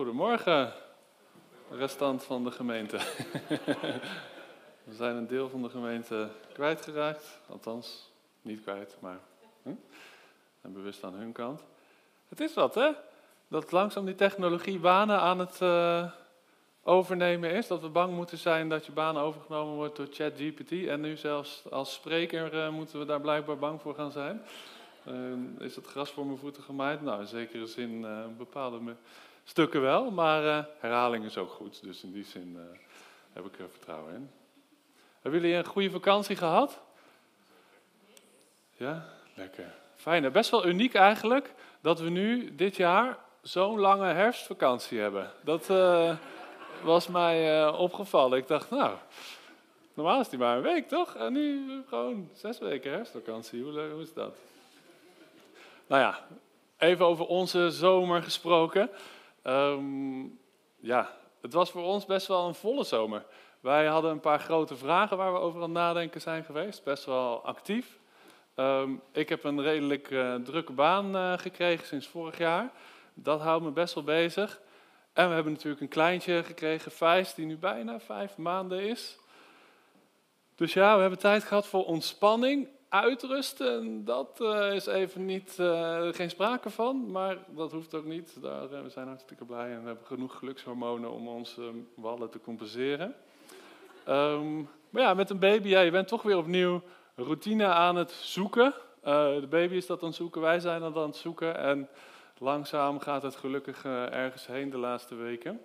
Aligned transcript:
Goedemorgen, 0.00 0.72
restant 1.70 2.24
van 2.24 2.44
de 2.44 2.50
gemeente. 2.50 2.96
We 4.84 4.94
zijn 4.94 5.16
een 5.16 5.26
deel 5.26 5.48
van 5.48 5.62
de 5.62 5.68
gemeente 5.68 6.28
kwijtgeraakt, 6.52 7.40
althans 7.48 8.10
niet 8.42 8.62
kwijt, 8.62 8.96
maar 9.00 9.18
hm? 9.62 9.68
en 10.60 10.72
bewust 10.72 11.04
aan 11.04 11.14
hun 11.14 11.32
kant. 11.32 11.62
Het 12.28 12.40
is 12.40 12.54
wat, 12.54 12.74
hè? 12.74 12.90
Dat 13.48 13.72
langzaam 13.72 14.04
die 14.04 14.14
technologie 14.14 14.78
banen 14.78 15.20
aan 15.20 15.38
het 15.38 15.60
uh, 15.62 16.10
overnemen 16.82 17.50
is. 17.50 17.66
Dat 17.66 17.80
we 17.80 17.88
bang 17.88 18.14
moeten 18.14 18.38
zijn 18.38 18.68
dat 18.68 18.86
je 18.86 18.92
baan 18.92 19.18
overgenomen 19.18 19.74
wordt 19.74 19.96
door 19.96 20.08
ChatGPT. 20.10 20.86
En 20.86 21.00
nu 21.00 21.16
zelfs 21.16 21.70
als 21.70 21.92
spreker 21.92 22.54
uh, 22.54 22.70
moeten 22.70 22.98
we 22.98 23.04
daar 23.04 23.20
blijkbaar 23.20 23.58
bang 23.58 23.80
voor 23.80 23.94
gaan 23.94 24.12
zijn. 24.12 24.42
Uh, 25.08 25.64
is 25.66 25.76
het 25.76 25.86
gras 25.86 26.10
voor 26.10 26.26
mijn 26.26 26.38
voeten 26.38 26.62
gemaaid? 26.62 27.02
Nou, 27.02 27.20
in 27.20 27.26
zekere 27.26 27.66
zin 27.66 28.06
bepaalde 28.36 28.78
stukken 29.50 29.80
wel, 29.80 30.10
maar 30.10 30.44
uh, 30.44 30.64
herhaling 30.78 31.24
is 31.24 31.36
ook 31.36 31.50
goed. 31.50 31.82
Dus 31.82 32.02
in 32.02 32.12
die 32.12 32.24
zin 32.24 32.56
uh, 32.56 32.78
heb 33.32 33.44
ik 33.44 33.58
er 33.58 33.70
vertrouwen 33.70 34.14
in. 34.14 34.30
Hebben 35.20 35.40
jullie 35.40 35.56
een 35.56 35.64
goede 35.64 35.90
vakantie 35.90 36.36
gehad? 36.36 36.80
Ja, 38.76 39.04
lekker. 39.34 39.74
Fijn. 39.96 40.32
Best 40.32 40.50
wel 40.50 40.66
uniek 40.66 40.94
eigenlijk 40.94 41.54
dat 41.80 42.00
we 42.00 42.10
nu 42.10 42.54
dit 42.54 42.76
jaar 42.76 43.18
zo'n 43.42 43.78
lange 43.78 44.12
herfstvakantie 44.12 45.00
hebben. 45.00 45.30
Dat 45.44 45.70
uh, 45.70 46.16
was 46.82 47.08
mij 47.08 47.68
opgevallen. 47.68 48.38
Ik 48.38 48.48
dacht, 48.48 48.70
nou, 48.70 48.96
normaal 49.94 50.20
is 50.20 50.28
die 50.28 50.38
maar 50.38 50.56
een 50.56 50.62
week 50.62 50.88
toch? 50.88 51.14
En 51.14 51.32
nu 51.32 51.82
gewoon 51.88 52.30
zes 52.34 52.58
weken 52.58 52.92
herfstvakantie. 52.92 53.62
Hoe, 53.62 53.80
hoe 53.92 54.02
is 54.02 54.14
dat? 54.14 54.36
Nou 55.86 56.02
ja, 56.02 56.26
even 56.78 57.06
over 57.06 57.26
onze 57.26 57.70
zomer 57.70 58.22
gesproken. 58.22 58.90
Um, 59.44 60.38
ja, 60.76 61.16
het 61.40 61.52
was 61.52 61.70
voor 61.70 61.84
ons 61.84 62.06
best 62.06 62.26
wel 62.26 62.48
een 62.48 62.54
volle 62.54 62.84
zomer. 62.84 63.24
Wij 63.60 63.86
hadden 63.86 64.10
een 64.10 64.20
paar 64.20 64.40
grote 64.40 64.76
vragen 64.76 65.16
waar 65.16 65.32
we 65.32 65.38
over 65.38 65.62
aan 65.62 65.72
nadenken 65.72 66.20
zijn 66.20 66.44
geweest, 66.44 66.84
best 66.84 67.04
wel 67.04 67.44
actief. 67.44 67.98
Um, 68.56 69.02
ik 69.12 69.28
heb 69.28 69.44
een 69.44 69.62
redelijk 69.62 70.10
uh, 70.10 70.34
drukke 70.34 70.72
baan 70.72 71.16
uh, 71.16 71.38
gekregen 71.38 71.86
sinds 71.86 72.06
vorig 72.06 72.38
jaar. 72.38 72.70
Dat 73.14 73.40
houdt 73.40 73.64
me 73.64 73.70
best 73.70 73.94
wel 73.94 74.04
bezig. 74.04 74.60
En 75.12 75.28
we 75.28 75.34
hebben 75.34 75.52
natuurlijk 75.52 75.82
een 75.82 75.88
kleintje 75.88 76.42
gekregen, 76.42 76.92
Vijs, 76.92 77.34
die 77.34 77.46
nu 77.46 77.56
bijna 77.56 78.00
vijf 78.00 78.36
maanden 78.36 78.80
is. 78.80 79.18
Dus 80.54 80.72
ja, 80.72 80.94
we 80.94 81.00
hebben 81.00 81.18
tijd 81.18 81.44
gehad 81.44 81.66
voor 81.66 81.84
ontspanning 81.84 82.68
uitrusten, 82.90 84.04
dat 84.04 84.38
uh, 84.42 84.74
is 84.74 84.86
even 84.86 85.24
niet, 85.24 85.56
uh, 85.60 86.08
geen 86.10 86.30
sprake 86.30 86.70
van, 86.70 87.10
maar 87.10 87.38
dat 87.48 87.72
hoeft 87.72 87.94
ook 87.94 88.04
niet. 88.04 88.42
Daar, 88.42 88.72
uh, 88.72 88.82
we 88.82 88.88
zijn 88.88 89.06
hartstikke 89.06 89.44
blij 89.44 89.70
en 89.72 89.80
we 89.80 89.86
hebben 89.86 90.06
genoeg 90.06 90.38
gelukshormonen 90.38 91.10
om 91.10 91.28
onze 91.28 91.72
wallen 91.94 92.30
te 92.30 92.40
compenseren. 92.40 93.14
Um, 94.08 94.68
maar 94.90 95.02
ja, 95.02 95.14
met 95.14 95.30
een 95.30 95.38
baby, 95.38 95.68
ja, 95.68 95.80
je 95.80 95.90
bent 95.90 96.08
toch 96.08 96.22
weer 96.22 96.36
opnieuw 96.36 96.82
routine 97.14 97.66
aan 97.66 97.96
het 97.96 98.10
zoeken. 98.10 98.74
de 99.02 99.46
baby 99.50 99.74
is 99.74 99.86
dat 99.86 100.00
aan 100.00 100.08
het 100.08 100.16
zoeken, 100.16 100.40
wij 100.40 100.60
zijn 100.60 100.80
dat 100.80 100.96
aan 100.96 101.02
het 101.02 101.16
zoeken 101.16 101.56
en 101.56 101.88
langzaam 102.38 103.00
gaat 103.00 103.22
het 103.22 103.36
gelukkig 103.36 103.84
ergens 103.84 104.46
heen 104.46 104.70
de 104.70 104.78
laatste 104.78 105.14
weken. 105.14 105.60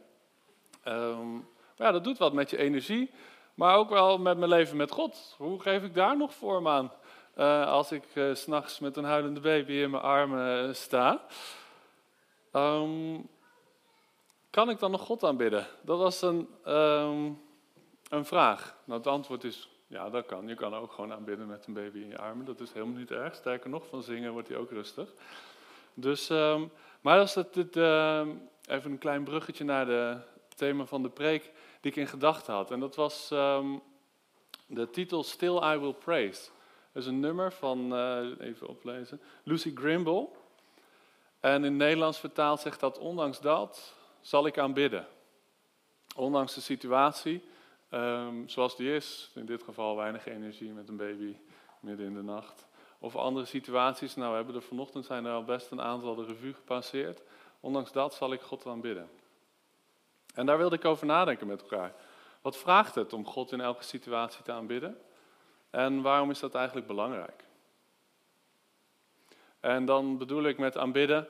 Um, 0.87 1.33
maar 1.77 1.87
ja, 1.87 1.91
dat 1.91 2.03
doet 2.03 2.17
wat 2.17 2.33
met 2.33 2.49
je 2.49 2.57
energie, 2.57 3.11
maar 3.53 3.75
ook 3.75 3.89
wel 3.89 4.17
met 4.17 4.37
mijn 4.37 4.49
leven 4.49 4.77
met 4.77 4.91
God. 4.91 5.35
Hoe 5.37 5.61
geef 5.61 5.83
ik 5.83 5.93
daar 5.93 6.17
nog 6.17 6.33
vorm 6.33 6.67
aan? 6.67 6.91
Uh, 7.37 7.67
als 7.67 7.91
ik 7.91 8.03
uh, 8.13 8.35
s'nachts 8.35 8.79
met 8.79 8.97
een 8.97 9.03
huilende 9.03 9.39
baby 9.39 9.71
in 9.71 9.89
mijn 9.89 10.03
armen 10.03 10.67
uh, 10.67 10.73
sta. 10.73 11.25
Um, 12.51 13.27
kan 14.49 14.69
ik 14.69 14.79
dan 14.79 14.91
nog 14.91 15.01
God 15.01 15.23
aanbidden? 15.23 15.67
Dat 15.81 15.97
was 15.97 16.21
een, 16.21 16.49
um, 16.67 17.41
een 18.09 18.25
vraag. 18.25 18.75
Nou, 18.83 18.99
het 18.99 19.07
antwoord 19.07 19.43
is 19.43 19.69
ja, 19.87 20.09
dat 20.09 20.25
kan. 20.25 20.47
Je 20.47 20.55
kan 20.55 20.75
ook 20.75 20.91
gewoon 20.91 21.13
aanbidden 21.13 21.47
met 21.47 21.65
een 21.65 21.73
baby 21.73 21.99
in 21.99 22.07
je 22.07 22.17
armen. 22.17 22.45
Dat 22.45 22.59
is 22.59 22.73
helemaal 22.73 22.97
niet 22.97 23.11
erg. 23.11 23.35
Sterker 23.35 23.69
nog, 23.69 23.87
van 23.87 24.03
zingen 24.03 24.31
wordt 24.31 24.47
hij 24.47 24.57
ook 24.57 24.71
rustig. 24.71 25.09
Dus, 25.93 26.29
um, 26.29 26.71
maar 27.01 27.19
als 27.19 27.35
het, 27.35 27.55
het 27.55 27.75
even 28.65 28.91
een 28.91 28.97
klein 28.97 29.23
bruggetje 29.23 29.63
naar 29.63 29.87
het 29.87 30.57
thema 30.57 30.85
van 30.85 31.03
de 31.03 31.09
preek 31.09 31.51
die 31.81 31.91
ik 31.91 31.97
in 31.97 32.07
gedachten 32.07 32.53
had. 32.53 32.71
En 32.71 32.79
dat 32.79 32.95
was 32.95 33.27
de 34.67 34.89
titel 34.91 35.23
Still 35.23 35.57
I 35.73 35.77
Will 35.77 35.93
Praise. 35.93 36.49
Dat 36.95 37.03
is 37.03 37.09
een 37.09 37.19
nummer 37.19 37.51
van, 37.51 37.93
uh, 37.93 38.39
even 38.39 38.67
oplezen, 38.67 39.21
Lucy 39.43 39.71
Grimble. 39.75 40.27
En 41.39 41.63
in 41.63 41.77
Nederlands 41.77 42.19
vertaald 42.19 42.59
zegt 42.59 42.79
dat, 42.79 42.97
ondanks 42.97 43.39
dat 43.39 43.93
zal 44.21 44.45
ik 44.45 44.57
aanbidden. 44.57 45.07
Ondanks 46.15 46.53
de 46.53 46.61
situatie, 46.61 47.43
um, 47.91 48.49
zoals 48.49 48.75
die 48.75 48.93
is, 48.95 49.31
in 49.33 49.45
dit 49.45 49.63
geval 49.63 49.95
weinig 49.95 50.27
energie 50.27 50.71
met 50.71 50.89
een 50.89 50.97
baby 50.97 51.37
midden 51.79 52.05
in 52.05 52.13
de 52.13 52.23
nacht. 52.23 52.65
Of 52.99 53.15
andere 53.15 53.45
situaties, 53.45 54.15
nou 54.15 54.29
we 54.29 54.35
hebben 54.35 54.55
er 54.55 54.61
vanochtend 54.61 55.05
zijn 55.05 55.25
er 55.25 55.33
al 55.33 55.43
best 55.43 55.71
een 55.71 55.81
aantal 55.81 56.15
de 56.15 56.25
revue 56.25 56.53
gepasseerd. 56.53 57.21
Ondanks 57.59 57.91
dat 57.91 58.13
zal 58.13 58.33
ik 58.33 58.41
God 58.41 58.65
aanbidden. 58.65 59.09
En 60.33 60.45
daar 60.45 60.57
wilde 60.57 60.75
ik 60.75 60.85
over 60.85 61.05
nadenken 61.05 61.47
met 61.47 61.61
elkaar. 61.61 61.93
Wat 62.41 62.57
vraagt 62.57 62.95
het 62.95 63.13
om 63.13 63.25
God 63.25 63.51
in 63.51 63.61
elke 63.61 63.83
situatie 63.83 64.43
te 64.43 64.51
aanbidden? 64.51 64.97
En 65.75 66.01
waarom 66.01 66.29
is 66.29 66.39
dat 66.39 66.55
eigenlijk 66.55 66.87
belangrijk? 66.87 67.43
En 69.59 69.85
dan 69.85 70.17
bedoel 70.17 70.43
ik 70.43 70.57
met 70.57 70.77
aanbidden, 70.77 71.27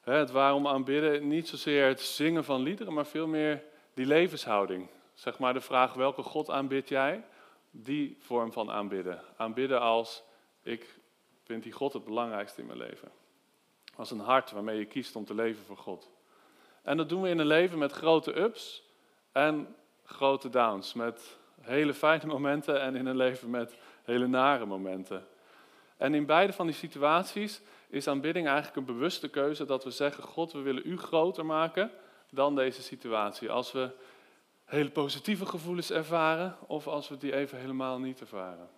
het 0.00 0.30
waarom 0.30 0.66
aanbidden, 0.66 1.28
niet 1.28 1.48
zozeer 1.48 1.86
het 1.86 2.00
zingen 2.00 2.44
van 2.44 2.62
liederen, 2.62 2.92
maar 2.92 3.06
veel 3.06 3.26
meer 3.26 3.62
die 3.94 4.06
levenshouding. 4.06 4.88
Zeg 5.14 5.38
maar 5.38 5.52
de 5.52 5.60
vraag, 5.60 5.94
welke 5.94 6.22
God 6.22 6.50
aanbid 6.50 6.88
jij? 6.88 7.24
Die 7.70 8.16
vorm 8.20 8.52
van 8.52 8.70
aanbidden. 8.70 9.22
Aanbidden 9.36 9.80
als, 9.80 10.22
ik 10.62 10.98
vind 11.44 11.62
die 11.62 11.72
God 11.72 11.92
het 11.92 12.04
belangrijkste 12.04 12.60
in 12.60 12.66
mijn 12.66 12.78
leven. 12.78 13.10
Als 13.96 14.10
een 14.10 14.20
hart 14.20 14.50
waarmee 14.50 14.78
je 14.78 14.86
kiest 14.86 15.16
om 15.16 15.24
te 15.24 15.34
leven 15.34 15.64
voor 15.64 15.76
God. 15.76 16.10
En 16.82 16.96
dat 16.96 17.08
doen 17.08 17.22
we 17.22 17.28
in 17.28 17.38
een 17.38 17.46
leven 17.46 17.78
met 17.78 17.92
grote 17.92 18.38
ups 18.38 18.82
en 19.32 19.76
grote 20.04 20.48
downs. 20.48 20.94
Met 20.94 21.38
hele 21.60 21.94
fijne 21.94 22.26
momenten 22.26 22.80
en 22.80 22.96
in 22.96 23.06
een 23.06 23.16
leven 23.16 23.50
met 23.50 23.76
hele 24.04 24.26
nare 24.26 24.66
momenten. 24.66 25.26
En 25.96 26.14
in 26.14 26.26
beide 26.26 26.52
van 26.52 26.66
die 26.66 26.74
situaties 26.74 27.60
is 27.88 28.08
aanbidding 28.08 28.46
eigenlijk 28.46 28.76
een 28.76 28.94
bewuste 28.94 29.28
keuze 29.28 29.64
dat 29.64 29.84
we 29.84 29.90
zeggen: 29.90 30.22
God, 30.24 30.52
we 30.52 30.60
willen 30.60 30.82
u 30.86 30.98
groter 30.98 31.46
maken 31.46 31.90
dan 32.30 32.54
deze 32.54 32.82
situatie. 32.82 33.50
Als 33.50 33.72
we 33.72 33.90
hele 34.64 34.90
positieve 34.90 35.46
gevoelens 35.46 35.90
ervaren 35.90 36.56
of 36.66 36.86
als 36.86 37.08
we 37.08 37.16
die 37.16 37.34
even 37.34 37.58
helemaal 37.58 37.98
niet 37.98 38.20
ervaren. 38.20 38.68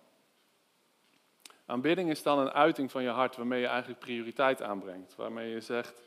Aanbidding 1.65 2.09
is 2.09 2.23
dan 2.23 2.39
een 2.39 2.51
uiting 2.51 2.91
van 2.91 3.03
je 3.03 3.09
hart 3.09 3.35
waarmee 3.35 3.61
je 3.61 3.67
eigenlijk 3.67 3.99
prioriteit 3.99 4.61
aanbrengt. 4.61 5.15
Waarmee 5.15 5.49
je 5.49 5.61
zegt 5.61 6.01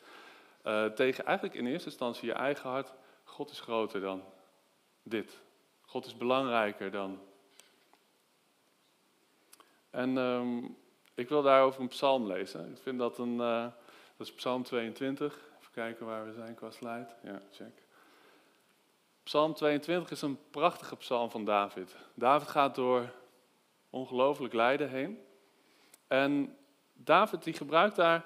uh, 0.64 0.84
tegen 0.84 1.24
eigenlijk 1.24 1.56
in 1.56 1.66
eerste 1.66 1.88
instantie 1.88 2.26
je 2.26 2.34
eigen 2.34 2.70
hart: 2.70 2.92
God 3.24 3.50
is 3.50 3.60
groter 3.60 4.00
dan 4.00 4.22
dit. 5.02 5.43
God 5.94 6.06
is 6.06 6.16
belangrijker 6.16 6.90
dan. 6.90 7.20
En 9.90 10.16
um, 10.16 10.76
ik 11.14 11.28
wil 11.28 11.42
daarover 11.42 11.80
een 11.80 11.88
psalm 11.88 12.26
lezen. 12.26 12.70
Ik 12.70 12.82
vind 12.82 12.98
dat 12.98 13.18
een, 13.18 13.32
uh, 13.32 13.66
dat 14.16 14.26
is 14.26 14.32
psalm 14.32 14.62
22. 14.62 15.34
Even 15.60 15.72
kijken 15.72 16.06
waar 16.06 16.24
we 16.24 16.32
zijn 16.32 16.54
qua 16.54 16.70
slide. 16.70 17.08
Ja, 17.22 17.40
check. 17.52 17.82
Psalm 19.22 19.54
22 19.54 20.10
is 20.10 20.22
een 20.22 20.38
prachtige 20.50 20.96
psalm 20.96 21.30
van 21.30 21.44
David. 21.44 21.96
David 22.14 22.48
gaat 22.48 22.74
door 22.74 23.12
ongelooflijk 23.90 24.54
lijden 24.54 24.88
heen. 24.88 25.24
En 26.06 26.56
David 26.92 27.42
die 27.42 27.54
gebruikt 27.54 27.96
daar 27.96 28.24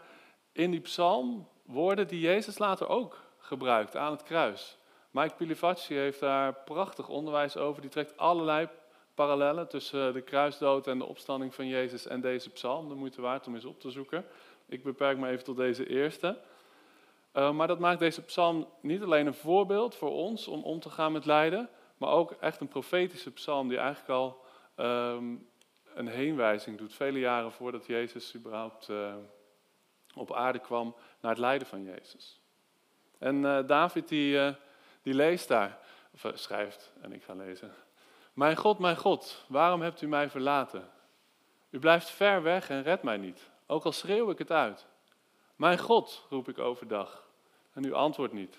in 0.52 0.70
die 0.70 0.80
psalm 0.80 1.48
woorden 1.62 2.08
die 2.08 2.20
Jezus 2.20 2.58
later 2.58 2.88
ook 2.88 3.20
gebruikt 3.38 3.96
aan 3.96 4.10
het 4.10 4.22
kruis. 4.22 4.77
Mike 5.10 5.34
Pilivacci 5.34 5.94
heeft 5.94 6.20
daar 6.20 6.55
prachtig 6.55 7.08
onderwijs 7.08 7.56
over. 7.56 7.81
Die 7.82 7.90
trekt 7.90 8.16
allerlei 8.16 8.69
parallellen 9.14 9.69
tussen 9.69 10.12
de 10.12 10.20
kruisdood 10.20 10.87
en 10.87 10.99
de 10.99 11.05
opstanding 11.05 11.55
van 11.55 11.66
Jezus 11.66 12.06
en 12.06 12.20
deze 12.20 12.50
psalm. 12.50 12.88
De 12.88 12.94
moeite 12.94 13.20
waard 13.20 13.46
om 13.46 13.55
eens 13.55 13.64
op 13.64 13.81
te 13.81 13.90
zoeken. 13.90 14.25
Ik 14.66 14.82
beperk 14.82 15.19
me 15.19 15.28
even 15.28 15.44
tot 15.44 15.56
deze 15.56 15.88
eerste. 15.88 16.38
Uh, 17.34 17.52
maar 17.52 17.66
dat 17.66 17.78
maakt 17.78 17.99
deze 17.99 18.22
psalm 18.22 18.69
niet 18.81 19.02
alleen 19.02 19.26
een 19.26 19.34
voorbeeld 19.34 19.94
voor 19.94 20.10
ons 20.10 20.49
om 20.49 20.62
om 20.62 20.81
te 20.81 20.90
gaan 20.90 21.12
met 21.12 21.25
lijden, 21.25 21.69
maar 21.96 22.10
ook 22.10 22.31
echt 22.31 22.60
een 22.60 22.69
profetische 22.69 23.32
psalm 23.32 23.69
die 23.69 23.78
eigenlijk 23.78 24.10
al 24.10 24.44
um, 24.76 25.49
een 25.94 26.08
heenwijzing 26.08 26.78
doet, 26.78 26.94
vele 26.94 27.19
jaren 27.19 27.52
voordat 27.52 27.87
Jezus 27.87 28.34
überhaupt 28.34 28.88
uh, 28.88 29.14
op 30.14 30.34
aarde 30.34 30.58
kwam, 30.58 30.94
naar 31.20 31.31
het 31.31 31.40
lijden 31.40 31.66
van 31.66 31.82
Jezus. 31.82 32.40
En 33.19 33.43
David 33.66 34.08
die 34.08 34.56
die 35.08 35.16
leest 35.16 35.49
daar, 35.49 35.78
of 36.14 36.25
eh, 36.25 36.31
schrijft, 36.34 36.93
en 37.00 37.12
ik 37.12 37.22
ga 37.22 37.34
lezen. 37.34 37.75
Mijn 38.32 38.56
God, 38.56 38.78
mijn 38.78 38.96
God, 38.96 39.44
waarom 39.46 39.81
hebt 39.81 40.02
u 40.02 40.06
mij 40.06 40.31
verlaten? 40.31 40.90
U 41.70 41.78
blijft 41.78 42.10
ver 42.10 42.43
weg 42.43 42.70
en 42.70 42.82
redt 42.82 43.02
mij 43.02 43.16
niet, 43.16 43.50
ook 43.66 43.84
al 43.84 43.93
schreeuw 43.93 44.31
ik 44.31 44.38
het 44.38 44.50
uit. 44.50 44.87
Mijn 45.56 45.78
God, 45.78 46.26
roep 46.31 46.49
ik 46.49 46.58
overdag, 46.58 47.28
en 47.72 47.84
u 47.84 47.93
antwoordt 47.93 48.32
niet. 48.32 48.58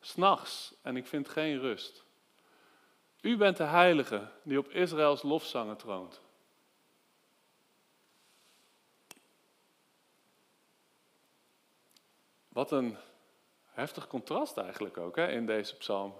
s'nachts 0.00 0.74
en 0.82 0.96
ik 0.96 1.06
vind 1.06 1.28
geen 1.28 1.58
rust. 1.58 2.04
U 3.20 3.36
bent 3.36 3.56
de 3.56 3.64
heilige 3.64 4.28
die 4.42 4.58
op 4.58 4.68
Israëls 4.68 5.22
lofzangen 5.22 5.76
troont. 5.76 6.20
Wat 12.48 12.70
een 12.70 12.96
heftig 13.78 14.06
contrast 14.06 14.56
eigenlijk 14.56 14.96
ook 14.96 15.16
hè, 15.16 15.30
in 15.30 15.46
deze 15.46 15.76
psalm. 15.76 16.14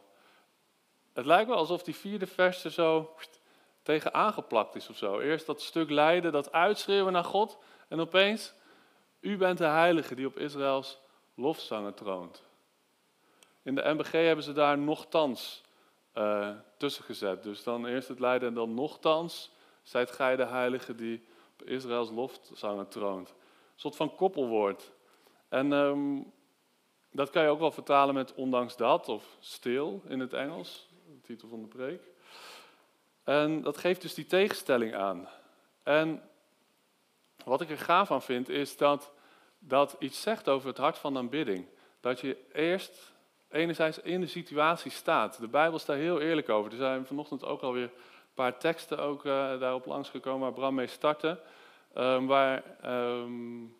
Het 1.13 1.27
lijkt 1.27 1.49
wel 1.49 1.57
alsof 1.57 1.83
die 1.83 1.97
vierde 1.97 2.27
vers 2.27 2.65
er 2.65 2.71
zo 2.71 3.15
tegen 3.83 4.15
aangeplakt 4.15 4.75
is 4.75 4.89
of 4.89 4.97
zo. 4.97 5.19
Eerst 5.19 5.47
dat 5.47 5.63
stuk 5.63 5.91
lijden, 5.91 6.33
dat 6.33 6.53
uitschreeuwen 6.53 7.13
naar 7.13 7.25
God. 7.25 7.59
En 7.89 8.01
opeens, 8.01 8.55
u 9.21 9.37
bent 9.37 9.59
de 9.59 9.65
heilige 9.65 10.15
die 10.15 10.27
op 10.27 10.39
Israëls 10.39 10.99
lofzangen 11.35 11.95
troont. 11.95 12.43
In 13.63 13.75
de 13.75 13.95
MBG 13.95 14.13
hebben 14.13 14.45
ze 14.45 14.53
daar 14.53 14.79
nogthans 14.79 15.63
uh, 16.15 16.51
tussen 16.77 17.05
gezet. 17.05 17.43
Dus 17.43 17.63
dan 17.63 17.87
eerst 17.87 18.09
het 18.09 18.21
lijden 18.21 18.49
en 18.49 18.55
dan 18.55 18.75
nogthans 18.75 19.51
zijt 19.83 20.11
gij 20.11 20.37
de 20.37 20.47
heilige 20.47 20.95
die 20.95 21.27
op 21.53 21.63
Israëls 21.63 22.11
lofzangen 22.11 22.89
troont. 22.89 23.29
Een 23.29 23.35
soort 23.77 23.97
van 23.97 24.15
koppelwoord. 24.15 24.93
En 25.49 25.73
ehm, 25.73 26.21
dat 27.19 27.31
kan 27.31 27.43
je 27.43 27.49
ook 27.49 27.59
wel 27.59 27.71
vertalen 27.71 28.15
met 28.15 28.35
ondanks 28.35 28.77
dat 28.77 29.09
of 29.09 29.37
stil 29.41 30.03
in 30.07 30.21
het 30.21 30.33
Engels, 30.33 30.89
titel 31.23 31.49
van 31.49 31.61
de 31.61 31.69
preek. 31.69 32.03
En 33.25 33.63
dat 33.63 33.79
geeft 33.79 34.03
dus 34.03 34.15
die 34.15 34.27
tegenstelling 34.27 34.95
aan. 34.95 35.29
En 35.83 36.23
wat 37.45 37.61
ik 37.61 37.71
er 37.71 37.79
gaaf 37.79 38.11
aan 38.11 38.23
vind 38.23 38.49
is 38.49 38.77
dat 38.77 39.11
dat 39.59 39.97
iets 39.99 40.21
zegt 40.21 40.49
over 40.49 40.69
het 40.69 40.79
hart 40.79 40.99
van 40.99 41.17
aanbidding. 41.17 41.67
Dat 42.01 42.21
je 42.21 42.37
eerst 42.53 43.13
enerzijds 43.49 43.99
in 43.99 44.21
de 44.21 44.27
situatie 44.27 44.91
staat. 44.91 45.41
De 45.41 45.49
Bijbel 45.49 45.79
staat 45.79 45.97
heel 45.97 46.21
eerlijk 46.21 46.49
over. 46.49 46.71
Er 46.71 46.77
zijn 46.77 47.07
vanochtend 47.07 47.45
ook 47.45 47.61
alweer 47.61 47.83
een 47.83 48.35
paar 48.35 48.59
teksten 48.59 48.99
ook, 48.99 49.25
uh, 49.25 49.61
daarop 49.61 49.87
langsgekomen 49.87 50.41
waar 50.41 50.53
Bram 50.53 50.75
mee 50.75 50.87
startte. 50.87 51.41
Um, 51.97 52.27
waar, 52.27 52.63
um, 52.85 53.77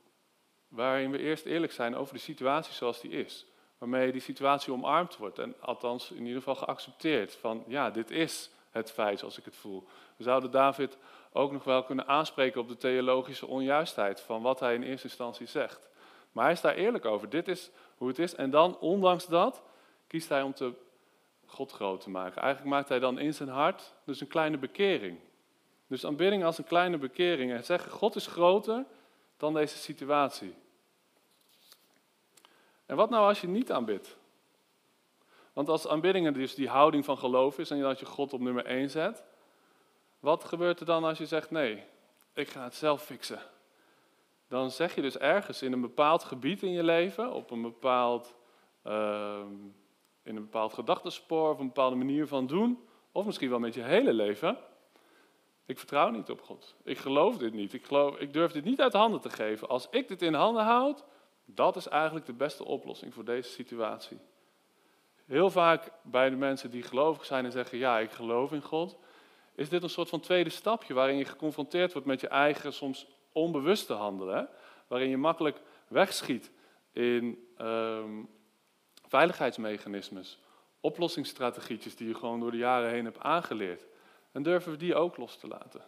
waarin 0.69 1.11
we 1.11 1.19
eerst 1.19 1.45
eerlijk 1.45 1.73
zijn 1.73 1.97
over 1.97 2.15
de 2.15 2.21
situatie 2.21 2.75
zoals 2.75 3.01
die 3.01 3.11
is. 3.11 3.47
Waarmee 3.79 4.13
die 4.13 4.21
situatie 4.21 4.73
omarmd 4.73 5.17
wordt 5.17 5.39
en 5.39 5.55
althans 5.61 6.11
in 6.11 6.27
ieder 6.27 6.43
geval 6.43 6.55
geaccepteerd. 6.55 7.37
Van 7.37 7.65
ja, 7.67 7.91
dit 7.91 8.11
is 8.11 8.51
het 8.71 8.93
feit 8.93 9.19
zoals 9.19 9.39
ik 9.39 9.45
het 9.45 9.57
voel. 9.57 9.87
We 10.17 10.23
zouden 10.23 10.51
David 10.51 10.97
ook 11.33 11.53
nog 11.53 11.65
wel 11.65 11.83
kunnen 11.83 12.07
aanspreken 12.07 12.61
op 12.61 12.69
de 12.69 12.77
theologische 12.77 13.47
onjuistheid 13.47 14.21
van 14.21 14.43
wat 14.43 14.61
hij 14.61 14.75
in 14.75 14.83
eerste 14.83 15.07
instantie 15.07 15.47
zegt. 15.47 15.89
Maar 16.33 16.45
hij 16.45 16.53
is 16.53 16.61
daar 16.61 16.75
eerlijk 16.75 17.05
over. 17.05 17.29
Dit 17.29 17.49
is 17.49 17.71
hoe 17.97 18.09
het 18.09 18.19
is. 18.19 18.35
En 18.35 18.51
dan, 18.51 18.79
ondanks 18.79 19.27
dat, 19.27 19.63
kiest 20.07 20.29
hij 20.29 20.43
om 20.43 20.55
te 20.55 20.73
God 21.47 21.73
groot 21.73 22.01
te 22.01 22.11
maken. 22.11 22.43
Eigenlijk 22.43 22.75
maakt 22.75 22.89
hij 22.89 22.99
dan 22.99 23.19
in 23.19 23.35
zijn 23.35 23.49
hart 23.49 23.95
dus 24.05 24.21
een 24.21 24.27
kleine 24.27 24.59
bekering. 24.59 25.19
Dus 25.87 26.07
aanbidding 26.07 26.45
als 26.45 26.59
een 26.59 26.65
kleine 26.65 26.99
bekering. 26.99 27.53
En 27.53 27.65
zeggen, 27.65 27.93
God 27.93 28.17
is 28.17 28.27
groter 28.27 28.85
dan 29.39 29.55
deze 29.55 29.77
situatie. 29.77 30.55
En 32.87 32.97
wat 32.97 33.11
nou 33.11 33.29
als 33.29 33.41
je 33.41 33.49
niet 33.49 33.73
aanbidt? 33.73 34.17
Want 35.53 35.69
als 35.69 35.89
aanbidding 35.89 36.35
dus 36.35 36.55
die 36.55 36.69
houding 36.69 37.05
van 37.05 37.19
geloof 37.19 37.59
is 37.59 37.71
en 37.71 37.81
dat 37.81 38.01
je 38.01 38.07
God 38.07 38.33
op 38.33 38.41
nummer 38.41 38.65
1 38.65 38.91
zet, 38.91 39.25
wat 40.21 40.45
gebeurt 40.45 40.81
er 40.81 40.87
dan 40.87 41.05
als 41.05 41.19
je 41.19 41.27
zegt 41.27 41.51
nee, 41.51 41.85
ik 42.33 42.49
ga 42.49 42.65
het 42.65 42.75
zelf 42.75 43.05
fixen? 43.05 43.41
Dan 44.49 44.71
zeg 44.71 44.95
je 44.95 45.03
dus 45.03 45.19
ergens 45.19 45.63
in 45.63 45.73
een 45.73 45.81
bepaald 45.81 46.25
gebied 46.25 46.63
in 46.63 46.71
je 46.71 46.83
leven, 46.83 47.33
op 47.33 47.51
een 47.51 47.63
bepaald, 47.63 48.35
uh, 48.87 49.41
in 50.23 50.37
een 50.37 50.43
bepaald 50.43 50.73
gedachtenspoor 50.73 51.51
of 51.51 51.59
een 51.59 51.67
bepaalde 51.67 51.97
manier 51.97 52.27
van 52.27 52.47
doen, 52.47 52.89
of 53.13 53.27
misschien 53.27 53.51
wel 53.51 53.59
met 53.59 53.75
je 53.75 53.83
hele 53.83 54.13
leven, 54.13 54.59
ik 55.69 55.79
vertrouw 55.79 56.11
niet 56.11 56.31
op 56.31 56.41
God. 56.41 56.75
Ik 56.85 56.99
geloof 56.99 57.37
dit 57.37 57.53
niet. 57.53 57.73
Ik, 57.73 57.87
ik 58.19 58.33
durf 58.33 58.53
dit 58.53 58.65
niet 58.65 58.81
uit 58.81 58.93
handen 58.93 59.21
te 59.21 59.31
geven. 59.31 59.69
Als 59.69 59.87
ik 59.91 60.09
dit 60.09 60.23
in 60.23 60.35
handen 60.35 60.65
houd, 60.65 61.05
dat 61.45 61.77
is 61.77 61.89
eigenlijk 61.89 62.27
de 62.27 62.33
beste 62.33 62.65
oplossing 62.65 63.15
voor 63.15 63.25
deze 63.25 63.51
situatie. 63.51 64.19
Heel 65.27 65.51
vaak 65.51 65.93
bij 66.03 66.31
de 66.31 66.37
mensen 66.37 66.71
die 66.71 66.83
gelovig 66.83 67.25
zijn 67.25 67.45
en 67.45 67.53
zeggen: 67.53 67.79
Ja, 67.79 67.99
ik 67.99 68.11
geloof 68.11 68.53
in 68.53 68.63
God, 68.63 68.97
is 69.55 69.69
dit 69.69 69.83
een 69.83 69.91
soort 69.91 70.09
van 70.09 70.21
tweede 70.21 70.51
stapje 70.51 70.95
waarin 70.95 71.17
je 71.17 71.25
geconfronteerd 71.25 71.93
wordt 71.93 72.09
met 72.09 72.21
je 72.21 72.29
eigen, 72.29 72.73
soms 72.73 73.07
onbewuste 73.33 73.93
handelen. 73.93 74.49
Waarin 74.87 75.09
je 75.09 75.17
makkelijk 75.17 75.61
wegschiet 75.89 76.51
in 76.93 77.49
um, 77.61 78.29
veiligheidsmechanismes, 79.07 80.39
oplossingsstrategietjes 80.81 81.97
die 81.97 82.09
je 82.09 82.15
gewoon 82.15 82.41
door 82.41 82.51
de 82.51 82.57
jaren 82.57 82.91
heen 82.91 83.05
hebt 83.05 83.21
aangeleerd. 83.21 83.88
En 84.33 84.43
durven 84.43 84.73
we 84.73 84.79
die 84.79 84.95
ook 84.95 85.17
los 85.17 85.37
te 85.37 85.49
laten? 85.49 85.83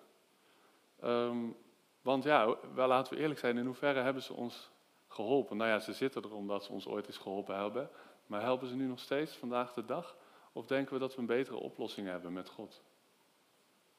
Um, 1.05 1.57
want 2.03 2.25
ja, 2.25 2.57
wel 2.75 2.89
laten 2.89 3.15
we 3.15 3.21
eerlijk 3.21 3.41
zijn, 3.41 3.59
in 3.59 3.67
hoeverre 3.67 4.01
hebben 4.01 4.23
ze 4.23 4.33
ons 4.33 4.71
geholpen? 5.09 5.57
Nou 5.57 5.71
ja, 5.71 5.79
ze 5.79 5.93
zitten 5.93 6.23
er 6.23 6.35
omdat 6.35 6.65
ze 6.65 6.73
ons 6.73 6.87
ooit 6.87 7.07
eens 7.07 7.19
geholpen 7.19 7.57
hebben. 7.57 7.91
Maar 8.27 8.43
helpen 8.43 8.69
ze 8.69 8.75
nu 8.75 8.87
nog 8.87 8.99
steeds 8.99 9.37
vandaag 9.37 9.73
de 9.73 9.85
dag? 9.85 10.17
Of 10.53 10.67
denken 10.67 10.93
we 10.93 10.99
dat 10.99 11.15
we 11.15 11.21
een 11.21 11.27
betere 11.27 11.57
oplossing 11.57 12.07
hebben 12.07 12.33
met 12.33 12.49
God? 12.49 12.83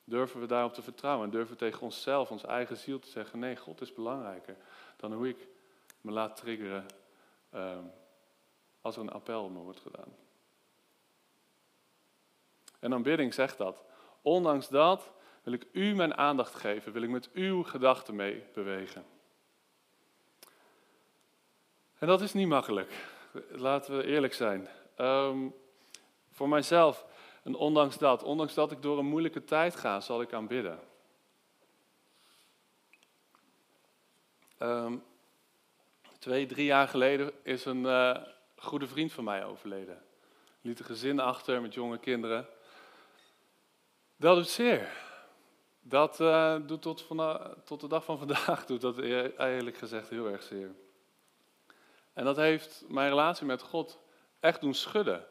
Durven 0.03 0.39
we 0.39 0.45
daarop 0.45 0.73
te 0.73 0.81
vertrouwen 0.81 1.25
en 1.25 1.31
durven 1.31 1.51
we 1.51 1.57
tegen 1.57 1.81
onszelf, 1.81 2.31
onze 2.31 2.47
eigen 2.47 2.77
ziel 2.77 2.99
te 2.99 3.09
zeggen: 3.09 3.39
nee, 3.39 3.55
God 3.55 3.81
is 3.81 3.93
belangrijker 3.93 4.57
dan 4.97 5.13
hoe 5.13 5.27
ik 5.27 5.47
me 6.01 6.11
laat 6.11 6.35
triggeren 6.35 6.85
um, 7.53 7.91
als 8.81 8.95
er 8.95 9.01
een 9.01 9.11
appel 9.11 9.43
op 9.43 9.51
me 9.51 9.59
wordt 9.59 9.79
gedaan. 9.79 10.15
En 12.79 12.93
aanbidding 12.93 13.33
zegt 13.33 13.57
dat. 13.57 13.83
Ondanks 14.21 14.67
dat 14.67 15.11
wil 15.43 15.53
ik 15.53 15.67
u 15.71 15.93
mijn 15.93 16.17
aandacht 16.17 16.55
geven, 16.55 16.91
wil 16.91 17.01
ik 17.01 17.09
met 17.09 17.31
uw 17.33 17.63
gedachten 17.63 18.15
mee 18.15 18.43
bewegen. 18.53 19.05
En 21.97 22.07
dat 22.07 22.21
is 22.21 22.33
niet 22.33 22.47
makkelijk, 22.47 22.91
laten 23.49 23.97
we 23.97 24.05
eerlijk 24.05 24.33
zijn. 24.33 24.67
Um, 24.97 25.55
voor 26.31 26.49
mijzelf, 26.49 27.05
en 27.43 27.55
ondanks 27.55 27.97
dat, 27.97 28.23
ondanks 28.23 28.53
dat 28.53 28.71
ik 28.71 28.81
door 28.81 28.97
een 28.97 29.05
moeilijke 29.05 29.43
tijd 29.43 29.75
ga, 29.75 29.99
zal 29.99 30.21
ik 30.21 30.33
aanbidden. 30.33 30.79
Um, 34.59 35.03
twee, 36.19 36.45
drie 36.45 36.65
jaar 36.65 36.87
geleden 36.87 37.31
is 37.43 37.65
een 37.65 37.83
uh, 37.83 38.17
goede 38.55 38.87
vriend 38.87 39.11
van 39.11 39.23
mij 39.23 39.45
overleden. 39.45 40.03
Liet 40.61 40.79
een 40.79 40.85
gezin 40.85 41.19
achter 41.19 41.61
met 41.61 41.73
jonge 41.73 41.97
kinderen. 41.97 42.47
Dat 44.21 44.35
doet 44.35 44.49
zeer. 44.49 44.89
Dat 45.81 46.19
uh, 46.19 46.55
doet 46.65 46.81
tot, 46.81 47.01
van, 47.01 47.39
tot, 47.63 47.81
de 47.81 47.87
dag 47.87 48.03
van 48.03 48.17
vandaag 48.17 48.65
doet 48.65 48.81
dat 48.81 48.97
e-, 48.97 49.33
eigenlijk 49.37 49.77
gezegd 49.77 50.09
heel 50.09 50.27
erg 50.27 50.43
zeer. 50.43 50.75
En 52.13 52.25
dat 52.25 52.35
heeft 52.35 52.83
mijn 52.87 53.09
relatie 53.09 53.45
met 53.45 53.61
God 53.61 53.99
echt 54.39 54.61
doen 54.61 54.73
schudden. 54.73 55.25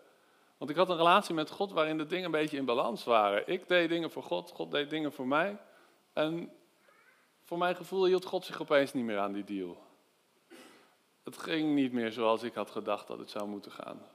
Want 0.57 0.71
ik 0.71 0.77
had 0.77 0.89
een 0.89 0.97
relatie 0.97 1.35
met 1.35 1.51
God 1.51 1.73
waarin 1.73 1.99
de 1.99 2.07
dingen 2.07 2.25
een 2.25 2.31
beetje 2.31 2.57
in 2.57 2.65
balans 2.65 3.05
waren. 3.05 3.43
Ik 3.47 3.69
deed 3.69 3.89
dingen 3.89 4.11
voor 4.11 4.23
God, 4.23 4.51
God 4.51 4.71
deed 4.71 4.91
dingen 4.91 5.13
voor 5.13 5.27
mij. 5.27 5.59
En 6.13 6.53
voor 7.45 7.59
mijn 7.59 7.77
gevoel 7.77 8.05
hield 8.05 8.25
God 8.25 8.45
zich 8.45 8.61
opeens 8.61 8.93
niet 8.93 9.05
meer 9.05 9.19
aan 9.19 9.33
die 9.33 9.45
deal. 9.45 9.83
Het 11.25 11.39
ging 11.39 11.75
niet 11.75 11.93
meer 11.93 12.13
zoals 12.13 12.43
ik 12.43 12.55
had 12.55 12.71
gedacht 12.71 13.07
dat 13.07 13.19
het 13.19 13.31
zou 13.31 13.49
moeten 13.49 13.73
gaan. 13.73 14.07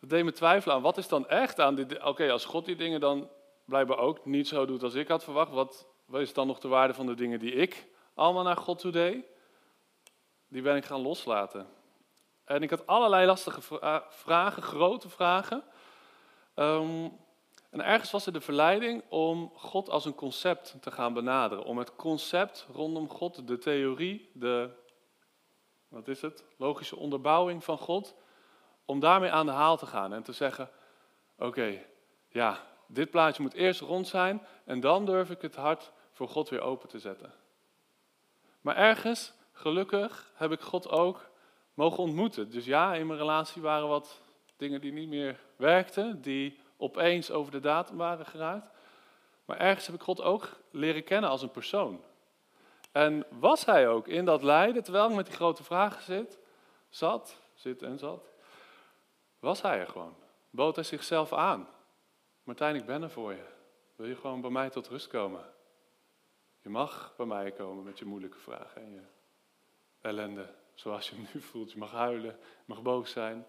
Dat 0.00 0.10
deed 0.10 0.24
me 0.24 0.32
twijfelen 0.32 0.76
aan 0.76 0.82
wat 0.82 0.98
is 0.98 1.08
dan 1.08 1.28
echt 1.28 1.60
aan 1.60 1.74
dit. 1.74 2.02
Oké, 2.02 2.30
als 2.30 2.44
God 2.44 2.64
die 2.64 2.76
dingen 2.76 3.00
dan 3.00 3.28
blijkbaar 3.64 3.98
ook 3.98 4.24
niet 4.24 4.48
zo 4.48 4.66
doet 4.66 4.82
als 4.82 4.94
ik 4.94 5.08
had 5.08 5.24
verwacht, 5.24 5.50
wat, 5.50 5.86
wat 6.04 6.20
is 6.20 6.32
dan 6.32 6.46
nog 6.46 6.58
de 6.58 6.68
waarde 6.68 6.94
van 6.94 7.06
de 7.06 7.14
dingen 7.14 7.38
die 7.38 7.52
ik 7.52 7.86
allemaal 8.14 8.42
naar 8.42 8.56
God 8.56 8.78
toe 8.78 8.92
deed? 8.92 9.24
Die 10.48 10.62
ben 10.62 10.76
ik 10.76 10.84
gaan 10.84 11.00
loslaten. 11.00 11.66
En 12.44 12.62
ik 12.62 12.70
had 12.70 12.86
allerlei 12.86 13.26
lastige 13.26 13.80
eh, 13.80 13.96
vragen, 14.08 14.62
grote 14.62 15.08
vragen. 15.08 15.64
Ehm, 16.54 17.08
en 17.70 17.84
ergens 17.84 18.10
was 18.10 18.26
er 18.26 18.32
de 18.32 18.40
verleiding 18.40 19.02
om 19.08 19.52
God 19.54 19.90
als 19.90 20.04
een 20.04 20.14
concept 20.14 20.76
te 20.80 20.90
gaan 20.90 21.14
benaderen. 21.14 21.64
Om 21.64 21.78
het 21.78 21.96
concept 21.96 22.66
rondom 22.72 23.08
God, 23.08 23.46
de 23.46 23.58
theorie, 23.58 24.30
de 24.32 24.70
wat 25.88 26.08
is 26.08 26.22
het? 26.22 26.44
Logische 26.56 26.96
onderbouwing 26.96 27.64
van 27.64 27.78
God 27.78 28.14
om 28.90 29.00
daarmee 29.00 29.30
aan 29.30 29.46
de 29.46 29.52
haal 29.52 29.76
te 29.76 29.86
gaan 29.86 30.12
en 30.12 30.22
te 30.22 30.32
zeggen: 30.32 30.70
Oké, 31.38 31.82
ja, 32.28 32.58
dit 32.86 33.10
plaatje 33.10 33.42
moet 33.42 33.54
eerst 33.54 33.80
rond 33.80 34.08
zijn 34.08 34.46
en 34.64 34.80
dan 34.80 35.04
durf 35.04 35.30
ik 35.30 35.42
het 35.42 35.56
hart 35.56 35.92
voor 36.12 36.28
God 36.28 36.48
weer 36.48 36.60
open 36.60 36.88
te 36.88 36.98
zetten. 36.98 37.32
Maar 38.60 38.76
ergens, 38.76 39.32
gelukkig, 39.52 40.32
heb 40.34 40.52
ik 40.52 40.60
God 40.60 40.88
ook 40.88 41.30
mogen 41.74 41.98
ontmoeten. 41.98 42.50
Dus 42.50 42.64
ja, 42.64 42.94
in 42.94 43.06
mijn 43.06 43.18
relatie 43.18 43.62
waren 43.62 43.88
wat 43.88 44.20
dingen 44.56 44.80
die 44.80 44.92
niet 44.92 45.08
meer 45.08 45.40
werkten, 45.56 46.22
die 46.22 46.58
opeens 46.76 47.30
over 47.30 47.52
de 47.52 47.60
datum 47.60 47.96
waren 47.96 48.26
geraakt. 48.26 48.70
Maar 49.44 49.58
ergens 49.58 49.86
heb 49.86 49.94
ik 49.94 50.02
God 50.02 50.22
ook 50.22 50.48
leren 50.70 51.04
kennen 51.04 51.30
als 51.30 51.42
een 51.42 51.50
persoon. 51.50 52.04
En 52.92 53.26
was 53.38 53.64
hij 53.64 53.88
ook 53.88 54.08
in 54.08 54.24
dat 54.24 54.42
lijden, 54.42 54.82
terwijl 54.82 55.08
ik 55.08 55.16
met 55.16 55.26
die 55.26 55.34
grote 55.34 55.64
vragen 55.64 56.02
zit, 56.02 56.38
zat, 56.88 57.36
zit 57.54 57.82
en 57.82 57.98
zat, 57.98 58.29
was 59.40 59.62
hij 59.62 59.78
er 59.78 59.88
gewoon. 59.88 60.16
Bood 60.50 60.74
hij 60.74 60.84
zichzelf 60.84 61.32
aan. 61.32 61.68
Martijn, 62.42 62.74
ik 62.74 62.86
ben 62.86 63.02
er 63.02 63.10
voor 63.10 63.32
je. 63.32 63.46
Wil 63.96 64.06
je 64.06 64.16
gewoon 64.16 64.40
bij 64.40 64.50
mij 64.50 64.70
tot 64.70 64.88
rust 64.88 65.06
komen? 65.06 65.44
Je 66.62 66.68
mag 66.68 67.14
bij 67.16 67.26
mij 67.26 67.50
komen 67.50 67.84
met 67.84 67.98
je 67.98 68.04
moeilijke 68.04 68.38
vragen 68.38 68.82
en 68.82 68.92
je 68.92 69.02
ellende, 70.00 70.54
zoals 70.74 71.08
je 71.08 71.14
hem 71.14 71.26
nu 71.34 71.40
voelt. 71.40 71.72
Je 71.72 71.78
mag 71.78 71.90
huilen, 71.90 72.38
je 72.40 72.64
mag 72.64 72.82
boos 72.82 73.10
zijn. 73.10 73.46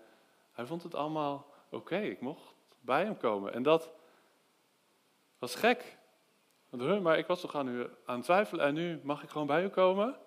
Hij 0.51 0.65
vond 0.65 0.83
het 0.83 0.95
allemaal 0.95 1.53
oké. 1.69 1.97
Ik 1.97 2.21
mocht 2.21 2.53
bij 2.79 3.03
hem 3.03 3.17
komen. 3.17 3.53
En 3.53 3.63
dat 3.63 3.91
was 5.39 5.55
gek. 5.55 5.97
Maar 7.01 7.17
ik 7.17 7.27
was 7.27 7.41
toch 7.41 7.55
aan 7.55 7.67
u 7.67 7.89
aan 8.05 8.15
het 8.15 8.23
twijfelen 8.23 8.65
en 8.65 8.73
nu 8.73 8.99
mag 9.03 9.23
ik 9.23 9.29
gewoon 9.29 9.47
bij 9.47 9.63
u 9.63 9.67
komen? 9.67 10.17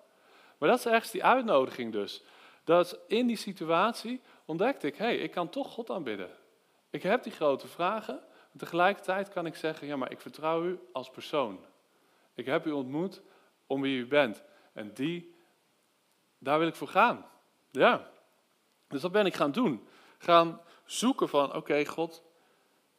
Maar 0.57 0.69
dat 0.69 0.79
is 0.79 0.85
ergens 0.85 1.11
die 1.11 1.23
uitnodiging 1.23 1.91
dus. 1.91 2.23
Dat 2.63 2.99
in 3.07 3.27
die 3.27 3.35
situatie 3.35 4.21
ontdekte 4.45 4.87
ik, 4.87 4.95
hé, 4.95 5.05
hey, 5.05 5.17
ik 5.17 5.31
kan 5.31 5.49
toch 5.49 5.71
God 5.71 5.89
aanbidden. 5.89 6.29
Ik 6.89 7.03
heb 7.03 7.23
die 7.23 7.31
grote 7.31 7.67
vragen. 7.67 8.19
En 8.51 8.59
tegelijkertijd 8.59 9.29
kan 9.29 9.45
ik 9.45 9.55
zeggen, 9.55 9.87
ja, 9.87 9.95
maar 9.95 10.11
ik 10.11 10.21
vertrouw 10.21 10.63
u 10.63 10.79
als 10.91 11.09
persoon. 11.09 11.65
Ik 12.33 12.45
heb 12.45 12.65
u 12.65 12.71
ontmoet 12.71 13.21
om 13.67 13.81
wie 13.81 13.97
u 13.97 14.07
bent. 14.07 14.43
En 14.73 14.93
die, 14.93 15.35
daar 16.37 16.59
wil 16.59 16.67
ik 16.67 16.75
voor 16.75 16.87
gaan. 16.87 17.25
Ja. 17.71 18.09
Dus 18.87 19.01
dat 19.01 19.11
ben 19.11 19.25
ik 19.25 19.35
gaan 19.35 19.51
doen. 19.51 19.87
Gaan 20.17 20.61
zoeken 20.85 21.29
van, 21.29 21.55
oké, 21.55 21.85
God, 21.85 22.23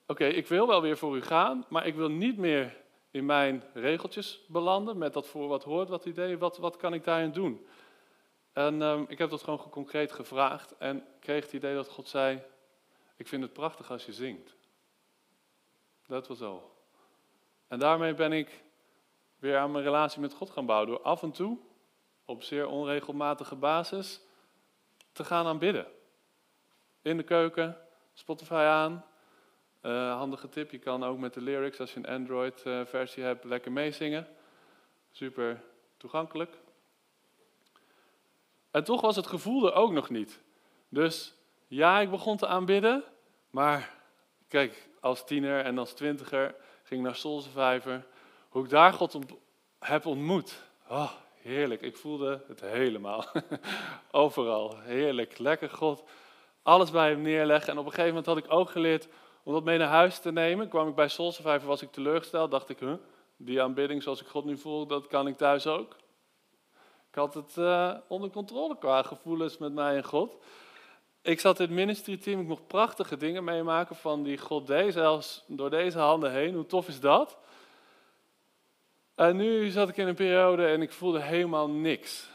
oké, 0.07 0.25
ik 0.25 0.47
wil 0.47 0.67
wel 0.67 0.83
weer 0.83 0.97
voor 0.97 1.17
u 1.17 1.23
gaan, 1.23 1.65
maar 1.69 1.87
ik 1.87 1.95
wil 1.95 2.09
niet 2.09 2.37
meer 2.37 2.85
in 3.11 3.26
mijn 3.26 3.62
regeltjes 3.75 4.45
belanden 4.49 4.99
met 4.99 5.12
dat 5.12 5.26
voor 5.26 5.49
wat 5.49 5.65
hoort, 5.65 5.88
wat 5.88 6.05
idee, 6.05 6.38
wat, 6.38 6.59
wat 6.59 6.76
kan 6.76 6.95
ik 6.95 7.05
daarin 7.05 7.33
doen? 7.33 7.67
En 8.57 8.83
um, 8.83 9.05
ik 9.09 9.19
heb 9.19 9.31
dat 9.31 9.43
gewoon 9.43 9.71
concreet 9.71 10.13
gevraagd 10.13 10.77
en 10.77 11.07
kreeg 11.21 11.43
het 11.43 11.53
idee 11.53 11.75
dat 11.75 11.89
God 11.89 12.09
zei, 12.09 12.43
ik 13.17 13.29
vind 13.29 13.43
het 13.43 13.53
prachtig 13.53 13.91
als 13.91 14.07
je 14.07 14.13
zingt. 14.13 14.57
Dat 16.07 16.29
was 16.29 16.41
al. 16.41 16.77
En 17.69 17.79
daarmee 17.79 18.15
ben 18.15 18.33
ik 18.33 18.63
weer 19.39 19.59
aan 19.59 19.71
mijn 19.71 19.85
relatie 19.85 20.21
met 20.21 20.33
God 20.33 20.51
gaan 20.51 20.67
bouwen. 20.67 20.89
Door 20.89 21.03
af 21.03 21.23
en 21.23 21.31
toe, 21.31 21.59
op 22.25 22.43
zeer 22.43 22.67
onregelmatige 22.67 23.55
basis, 23.55 24.21
te 25.13 25.25
gaan 25.25 25.47
aanbidden. 25.47 25.87
In 27.03 27.17
de 27.17 27.23
keuken, 27.23 27.77
Spotify 28.13 28.53
aan. 28.53 29.05
Uh, 29.83 30.17
handige 30.17 30.49
tip, 30.49 30.71
je 30.71 30.79
kan 30.79 31.05
ook 31.05 31.19
met 31.19 31.35
de 31.35 31.41
lyrics, 31.41 31.81
als 31.81 31.93
je 31.93 31.99
een 31.99 32.07
Android-versie 32.07 33.23
hebt, 33.23 33.45
lekker 33.45 33.73
meezingen. 33.73 34.27
Super 35.11 35.63
toegankelijk. 35.97 36.65
En 38.76 38.85
toch 38.85 39.00
was 39.00 39.16
het 39.16 39.26
gevoel 39.26 39.66
er 39.66 39.73
ook 39.73 39.92
nog 39.92 40.11
niet. 40.11 40.42
Dus 40.88 41.35
ja, 41.66 42.00
ik 42.00 42.11
begon 42.11 42.37
te 42.37 42.47
aanbidden, 42.47 43.04
maar 43.50 43.95
kijk, 44.49 44.88
als 45.00 45.25
tiener 45.25 45.64
en 45.64 45.78
als 45.78 45.92
twintiger 45.92 46.54
ging 46.83 47.00
ik 47.00 47.06
naar 47.06 47.16
Soul 47.16 47.40
Survivor. 47.40 48.02
Hoe 48.49 48.64
ik 48.64 48.71
daar 48.71 48.92
God 48.92 49.18
heb 49.78 50.06
ontmoet. 50.06 50.62
Oh, 50.88 51.11
heerlijk. 51.42 51.80
Ik 51.80 51.97
voelde 51.97 52.45
het 52.49 52.61
helemaal. 52.61 53.25
Overal. 54.11 54.76
Heerlijk. 54.78 55.38
Lekker 55.38 55.71
God. 55.71 56.04
Alles 56.62 56.90
bij 56.90 57.11
hem 57.11 57.21
neerleggen. 57.21 57.73
En 57.73 57.78
op 57.78 57.85
een 57.85 57.90
gegeven 57.90 58.14
moment 58.14 58.26
had 58.26 58.37
ik 58.37 58.52
ook 58.52 58.71
geleerd 58.71 59.09
om 59.42 59.52
dat 59.52 59.64
mee 59.64 59.78
naar 59.78 59.88
huis 59.88 60.18
te 60.18 60.33
nemen. 60.33 60.68
Kwam 60.68 60.88
ik 60.88 60.95
bij 60.95 61.09
Soul 61.09 61.33
Survivor, 61.33 61.68
was 61.68 61.83
ik 61.83 61.92
teleurgesteld. 61.92 62.50
Dacht 62.50 62.68
ik, 62.68 62.78
die 63.37 63.62
aanbidding 63.62 64.02
zoals 64.02 64.21
ik 64.21 64.26
God 64.26 64.45
nu 64.45 64.59
voel, 64.59 64.87
dat 64.87 65.06
kan 65.06 65.26
ik 65.26 65.37
thuis 65.37 65.66
ook. 65.66 65.97
Ik 67.17 67.23
had 67.23 67.35
het 67.35 67.57
uh, 67.57 67.95
onder 68.09 68.31
controle 68.31 68.79
qua 68.79 69.03
gevoelens 69.03 69.59
met 69.59 69.73
mij 69.73 69.97
en 69.97 70.05
God. 70.05 70.37
Ik 71.23 71.41
zat 71.41 71.61
in 71.61 71.67
het 71.67 71.75
ministry 71.75 72.17
team, 72.17 72.41
ik 72.41 72.47
mocht 72.47 72.67
prachtige 72.67 73.17
dingen 73.17 73.45
meemaken 73.45 73.97
van 73.97 74.23
die 74.23 74.39
God 74.39 74.67
deed, 74.67 74.93
zelfs 74.93 75.45
door 75.47 75.71
deze 75.71 75.99
handen 75.99 76.33
heen. 76.33 76.55
Hoe 76.55 76.67
tof 76.67 76.89
is 76.89 77.01
dat? 77.01 77.39
En 79.15 79.37
nu 79.37 79.69
zat 79.69 79.89
ik 79.89 79.97
in 79.97 80.09
een 80.09 80.15
periode 80.15 80.67
en 80.67 80.83
ik 80.83 80.93
voelde 80.93 81.21
helemaal 81.21 81.69
niks. 81.69 82.31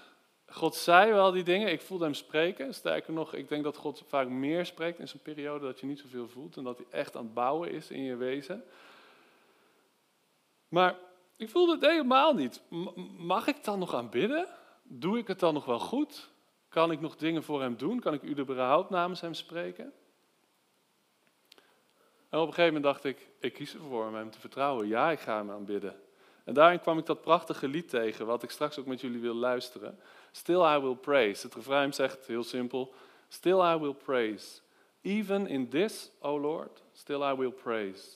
God 0.48 0.76
zei 0.76 1.12
wel 1.12 1.32
die 1.32 1.44
dingen, 1.44 1.72
ik 1.72 1.82
voelde 1.82 2.04
hem 2.04 2.14
spreken. 2.14 2.74
Sterker 2.74 3.14
nog, 3.14 3.34
ik 3.34 3.50
denk 3.50 3.64
dat 3.64 3.78
God 3.78 4.04
vaak 4.08 4.28
meer 4.28 4.66
spreekt 4.66 5.00
in 5.00 5.08
zo'n 5.08 5.22
periode 5.22 5.66
dat 5.66 5.80
je 5.80 5.86
niet 5.86 6.00
zoveel 6.00 6.28
voelt 6.28 6.58
en 6.58 6.64
dat 6.64 6.78
hij 6.78 6.86
echt 6.90 7.16
aan 7.16 7.24
het 7.24 7.34
bouwen 7.34 7.72
is 7.72 7.90
in 7.90 8.04
je 8.04 8.16
wezen. 8.16 8.64
Maar 10.68 10.96
ik 11.38 11.50
voelde 11.50 11.72
het 11.72 11.86
helemaal 11.86 12.34
niet. 12.34 12.62
Mag 13.18 13.48
ik 13.48 13.64
dan 13.64 13.80
nog 13.80 13.94
aanbidden? 13.94 14.60
Doe 14.94 15.18
ik 15.18 15.28
het 15.28 15.40
dan 15.40 15.54
nog 15.54 15.66
wel 15.66 15.80
goed? 15.80 16.30
Kan 16.70 16.92
ik 16.92 17.02
nog 17.02 17.16
dingen 17.16 17.44
voor 17.44 17.62
hem 17.62 17.78
doen? 17.78 18.00
Kan 18.00 18.14
ik 18.14 18.22
u 18.22 18.38
überhaupt 18.38 18.90
namens 18.90 19.22
hem 19.22 19.34
spreken? 19.34 19.94
En 22.30 22.40
op 22.40 22.48
een 22.48 22.54
gegeven 22.54 22.74
moment 22.74 22.84
dacht 22.84 23.04
ik, 23.04 23.30
ik 23.40 23.54
kies 23.54 23.74
ervoor 23.74 24.08
om 24.08 24.16
hem 24.16 24.32
te 24.32 24.40
vertrouwen. 24.40 24.88
Ja, 24.88 25.12
ik 25.12 25.20
ga 25.20 25.38
hem 25.38 25.52
aanbidden. 25.52 25.96
En 26.44 26.54
daarin 26.54 26.80
kwam 26.80 26.98
ik 26.98 27.06
dat 27.06 27.22
prachtige 27.22 27.68
lied 27.68 27.90
tegen, 27.90 28.26
wat 28.26 28.44
ik 28.44 28.50
straks 28.50 28.80
ook 28.80 28.86
met 28.86 29.02
jullie 29.02 29.20
wil 29.20 29.34
luisteren. 29.34 30.00
Still 30.32 30.76
I 30.76 30.80
will 30.80 30.96
praise. 30.96 31.46
Het 31.46 31.56
refrein 31.56 31.94
zegt 31.94 32.28
heel 32.28 32.44
simpel, 32.44 32.94
Still 33.28 33.60
I 33.60 33.78
will 33.78 33.94
praise. 33.94 34.60
Even 35.02 35.48
in 35.48 35.70
this, 35.70 36.12
O 36.20 36.40
Lord, 36.40 36.84
still 36.94 37.22
I 37.22 37.34
will 37.36 37.52
praise. 37.52 38.08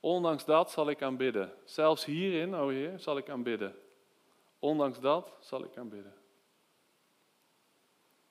Ondanks 0.00 0.44
dat 0.44 0.70
zal 0.70 0.90
ik 0.90 1.02
aanbidden. 1.02 1.52
Zelfs 1.64 2.04
hierin, 2.04 2.54
o 2.54 2.68
Heer, 2.68 2.98
zal 2.98 3.16
ik 3.16 3.28
aanbidden. 3.28 3.74
Ondanks 4.58 5.00
dat 5.00 5.36
zal 5.40 5.64
ik 5.64 5.76
aanbidden. 5.76 6.14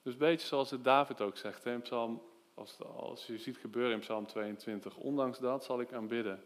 Dus 0.02 0.14
een 0.14 0.20
beetje 0.20 0.48
zoals 0.48 0.70
het 0.70 0.84
David 0.84 1.22
ook 1.22 1.38
zegt 1.38 1.66
in 1.66 1.82
Psalm, 1.82 2.22
als, 2.54 2.78
als 2.96 3.28
je 3.28 3.38
ziet 3.38 3.58
gebeuren 3.58 3.94
in 3.94 4.00
Psalm 4.00 4.26
22. 4.26 4.98
Ondanks 4.98 5.40
dat 5.40 5.64
zal 5.64 5.80
ik 5.80 5.94
aanbidden. 5.94 6.44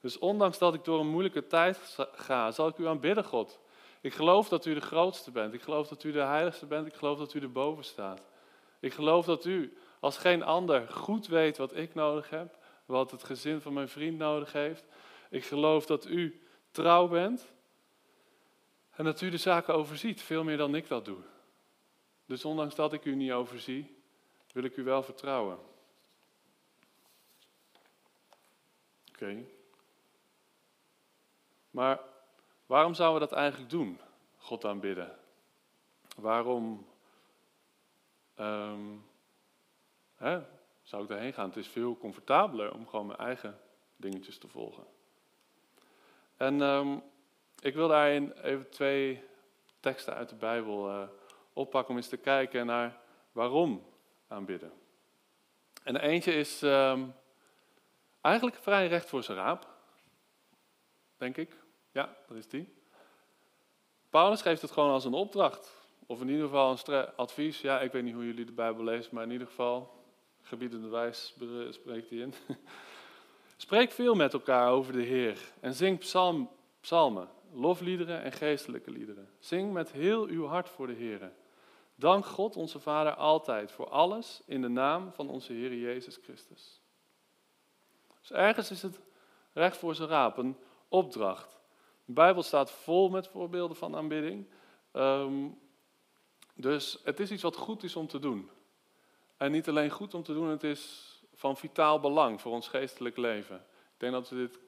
Dus 0.00 0.18
ondanks 0.18 0.58
dat 0.58 0.74
ik 0.74 0.84
door 0.84 1.00
een 1.00 1.08
moeilijke 1.10 1.46
tijd 1.46 1.98
ga, 2.12 2.50
zal 2.50 2.68
ik 2.68 2.78
u 2.78 2.86
aanbidden, 2.86 3.24
God. 3.24 3.60
Ik 4.00 4.14
geloof 4.14 4.48
dat 4.48 4.64
u 4.64 4.74
de 4.74 4.80
grootste 4.80 5.30
bent. 5.30 5.54
Ik 5.54 5.62
geloof 5.62 5.88
dat 5.88 6.04
u 6.04 6.12
de 6.12 6.20
heiligste 6.20 6.66
bent. 6.66 6.86
Ik 6.86 6.94
geloof 6.94 7.18
dat 7.18 7.34
u 7.34 7.40
erboven 7.40 7.84
staat. 7.84 8.22
Ik 8.80 8.92
geloof 8.92 9.24
dat 9.24 9.44
u 9.44 9.76
als 10.00 10.16
geen 10.16 10.42
ander 10.42 10.88
goed 10.88 11.26
weet 11.26 11.56
wat 11.56 11.76
ik 11.76 11.94
nodig 11.94 12.30
heb, 12.30 12.56
wat 12.86 13.10
het 13.10 13.24
gezin 13.24 13.60
van 13.60 13.72
mijn 13.72 13.88
vriend 13.88 14.18
nodig 14.18 14.52
heeft. 14.52 14.84
Ik 15.30 15.44
geloof 15.44 15.86
dat 15.86 16.06
u 16.06 16.42
trouw 16.70 17.08
bent 17.08 17.52
en 18.96 19.04
dat 19.04 19.20
u 19.20 19.30
de 19.30 19.36
zaken 19.36 19.74
overziet, 19.74 20.22
veel 20.22 20.44
meer 20.44 20.56
dan 20.56 20.74
ik 20.74 20.88
dat 20.88 21.04
doe. 21.04 21.18
Dus 22.26 22.44
ondanks 22.44 22.74
dat 22.74 22.92
ik 22.92 23.04
u 23.04 23.14
niet 23.14 23.32
overzie, 23.32 24.02
wil 24.52 24.64
ik 24.64 24.76
u 24.76 24.84
wel 24.84 25.02
vertrouwen. 25.02 25.58
Oké. 29.08 29.44
Maar 31.70 32.00
waarom 32.66 32.94
zouden 32.94 33.20
we 33.20 33.28
dat 33.28 33.38
eigenlijk 33.38 33.70
doen? 33.70 34.00
God 34.36 34.64
aanbidden. 34.64 35.18
Waarom 36.16 36.86
um, 38.36 39.06
hè, 40.14 40.42
zou 40.82 41.02
ik 41.02 41.08
daarheen 41.08 41.32
gaan? 41.32 41.48
Het 41.48 41.56
is 41.56 41.68
veel 41.68 41.96
comfortabeler 41.96 42.72
om 42.72 42.88
gewoon 42.88 43.06
mijn 43.06 43.18
eigen 43.18 43.60
dingetjes 43.96 44.38
te 44.38 44.48
volgen. 44.48 44.84
En 46.36 46.60
um, 46.60 47.02
ik 47.64 47.74
wil 47.74 47.88
daarin 47.88 48.32
even 48.32 48.70
twee 48.70 49.22
teksten 49.80 50.14
uit 50.14 50.28
de 50.28 50.34
Bijbel 50.34 50.88
uh, 50.90 51.02
oppakken 51.52 51.90
om 51.90 51.96
eens 51.96 52.08
te 52.08 52.16
kijken 52.16 52.66
naar 52.66 53.00
waarom 53.32 53.86
aanbidden. 54.28 54.72
En 55.82 55.96
eentje 55.96 56.32
is 56.32 56.62
um, 56.62 57.14
eigenlijk 58.20 58.56
vrij 58.56 58.86
recht 58.86 59.08
voor 59.08 59.22
zijn 59.22 59.38
raap, 59.38 59.68
denk 61.16 61.36
ik. 61.36 61.56
Ja, 61.92 62.16
dat 62.28 62.36
is 62.36 62.48
die. 62.48 62.74
Paulus 64.10 64.42
geeft 64.42 64.62
het 64.62 64.70
gewoon 64.70 64.90
als 64.90 65.04
een 65.04 65.14
opdracht. 65.14 65.72
Of 66.06 66.20
in 66.20 66.28
ieder 66.28 66.44
geval 66.44 66.78
een 66.84 67.14
advies. 67.16 67.60
Ja, 67.60 67.80
ik 67.80 67.92
weet 67.92 68.02
niet 68.02 68.14
hoe 68.14 68.26
jullie 68.26 68.44
de 68.44 68.52
Bijbel 68.52 68.84
lezen, 68.84 69.14
maar 69.14 69.24
in 69.24 69.30
ieder 69.30 69.46
geval, 69.46 70.04
gebiedende 70.42 70.88
wijs 70.88 71.34
spreekt 71.70 72.10
hij 72.10 72.18
in. 72.18 72.34
Spreek 73.56 73.90
veel 73.90 74.14
met 74.14 74.32
elkaar 74.32 74.70
over 74.70 74.92
de 74.92 75.02
Heer 75.02 75.38
en 75.60 75.74
zing 75.74 75.98
psalm, 75.98 76.50
psalmen, 76.80 77.28
lofliederen 77.54 78.22
en 78.22 78.32
geestelijke 78.32 78.90
liederen. 78.90 79.28
Zing 79.38 79.72
met 79.72 79.92
heel 79.92 80.26
uw 80.26 80.46
hart 80.46 80.68
voor 80.68 80.86
de 80.86 80.92
Heer. 80.92 81.32
Dank 81.94 82.26
God 82.26 82.56
onze 82.56 82.80
Vader 82.80 83.14
altijd 83.14 83.72
voor 83.72 83.88
alles 83.88 84.42
in 84.46 84.62
de 84.62 84.68
naam 84.68 85.12
van 85.12 85.28
onze 85.28 85.52
Heer 85.52 85.74
Jezus 85.74 86.18
Christus. 86.22 86.80
Dus 88.20 88.32
ergens 88.32 88.70
is 88.70 88.82
het 88.82 89.00
recht 89.52 89.76
voor 89.76 89.94
zijn 89.94 90.08
raap, 90.08 90.36
een 90.36 90.56
opdracht. 90.88 91.60
De 92.04 92.12
Bijbel 92.12 92.42
staat 92.42 92.70
vol 92.70 93.08
met 93.08 93.28
voorbeelden 93.28 93.76
van 93.76 93.96
aanbidding. 93.96 94.46
Ehm, 94.92 95.48
dus 96.54 97.00
het 97.04 97.20
is 97.20 97.30
iets 97.30 97.42
wat 97.42 97.56
goed 97.56 97.82
is 97.82 97.96
om 97.96 98.06
te 98.06 98.18
doen. 98.18 98.50
En 99.36 99.52
niet 99.52 99.68
alleen 99.68 99.90
goed 99.90 100.14
om 100.14 100.22
te 100.22 100.32
doen, 100.32 100.48
het 100.48 100.64
is 100.64 101.12
van 101.34 101.56
vitaal 101.56 102.00
belang 102.00 102.40
voor 102.40 102.52
ons 102.52 102.68
geestelijk 102.68 103.16
leven. 103.16 103.56
Ik 103.56 104.00
denk 104.00 104.12
dat 104.12 104.28
dit 104.28 104.58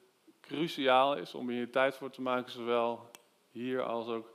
cruciaal 0.47 1.17
is 1.17 1.35
om 1.35 1.49
hier 1.49 1.71
tijd 1.71 1.95
voor 1.95 2.11
te 2.11 2.23
maken, 2.23 2.53
zowel 2.53 3.11
hier 3.50 3.83
als 3.83 4.07
ook 4.07 4.33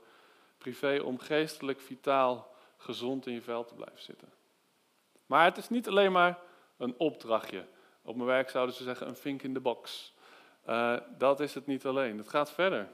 privé, 0.58 1.00
om 1.00 1.18
geestelijk 1.18 1.80
vitaal 1.80 2.54
gezond 2.76 3.26
in 3.26 3.32
je 3.32 3.42
vel 3.42 3.64
te 3.64 3.74
blijven 3.74 4.02
zitten. 4.02 4.28
Maar 5.26 5.44
het 5.44 5.56
is 5.56 5.68
niet 5.68 5.88
alleen 5.88 6.12
maar 6.12 6.38
een 6.76 6.94
opdrachtje. 6.98 7.64
Op 8.02 8.14
mijn 8.14 8.28
werk 8.28 8.50
zouden 8.50 8.74
ze 8.74 8.82
zeggen 8.82 9.08
een 9.08 9.16
vink 9.16 9.42
in 9.42 9.54
de 9.54 9.60
box. 9.60 10.14
Uh, 10.68 10.96
dat 11.18 11.40
is 11.40 11.54
het 11.54 11.66
niet 11.66 11.86
alleen. 11.86 12.18
Het 12.18 12.28
gaat 12.28 12.52
verder. 12.52 12.88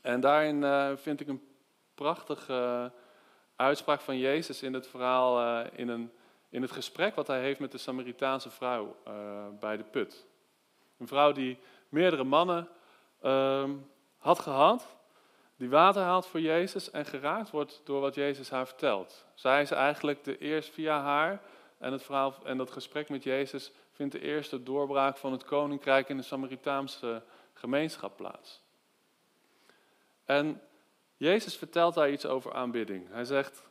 En 0.00 0.20
daarin 0.20 0.62
uh, 0.62 0.90
vind 0.96 1.20
ik 1.20 1.28
een 1.28 1.48
prachtige 1.94 2.52
uh, 2.52 3.00
uitspraak 3.56 4.00
van 4.00 4.18
Jezus 4.18 4.62
in 4.62 4.72
het 4.72 4.86
verhaal, 4.86 5.64
in, 5.72 5.88
een, 5.88 6.12
in 6.48 6.62
het 6.62 6.70
gesprek 6.70 7.14
wat 7.14 7.26
hij 7.26 7.40
heeft 7.40 7.60
met 7.60 7.72
de 7.72 7.78
Samaritaanse 7.78 8.50
vrouw 8.50 8.96
bij 9.60 9.76
de 9.76 9.84
put. 9.84 10.26
Een 10.98 11.06
vrouw 11.06 11.32
die 11.32 11.58
meerdere 11.94 12.24
mannen 12.24 12.68
ehm, 13.20 13.70
had 14.18 14.38
gehad, 14.38 14.96
die 15.56 15.68
water 15.68 16.02
haalt 16.02 16.26
voor 16.26 16.40
Jezus 16.40 16.90
en 16.90 17.04
geraakt 17.06 17.50
wordt 17.50 17.80
door 17.84 18.00
wat 18.00 18.14
Jezus 18.14 18.50
haar 18.50 18.66
vertelt. 18.66 19.26
Zij 19.34 19.62
is 19.62 19.70
eigenlijk 19.70 20.24
de 20.24 20.38
eerst 20.38 20.70
via 20.70 21.00
haar 21.00 21.42
en 21.78 21.92
het 21.92 22.02
verhaal 22.02 22.34
en 22.44 22.56
dat 22.56 22.70
gesprek 22.70 23.08
met 23.08 23.22
Jezus 23.22 23.72
vindt 23.92 24.12
de 24.12 24.20
eerste 24.20 24.62
doorbraak 24.62 25.16
van 25.16 25.32
het 25.32 25.44
koninkrijk 25.44 26.08
in 26.08 26.16
de 26.16 26.22
Samaritaanse 26.22 27.22
gemeenschap 27.52 28.16
plaats. 28.16 28.62
En 30.24 30.60
Jezus 31.16 31.56
vertelt 31.56 31.94
daar 31.94 32.10
iets 32.10 32.26
over 32.26 32.54
aanbidding. 32.54 33.08
Hij 33.10 33.24
zegt: 33.24 33.62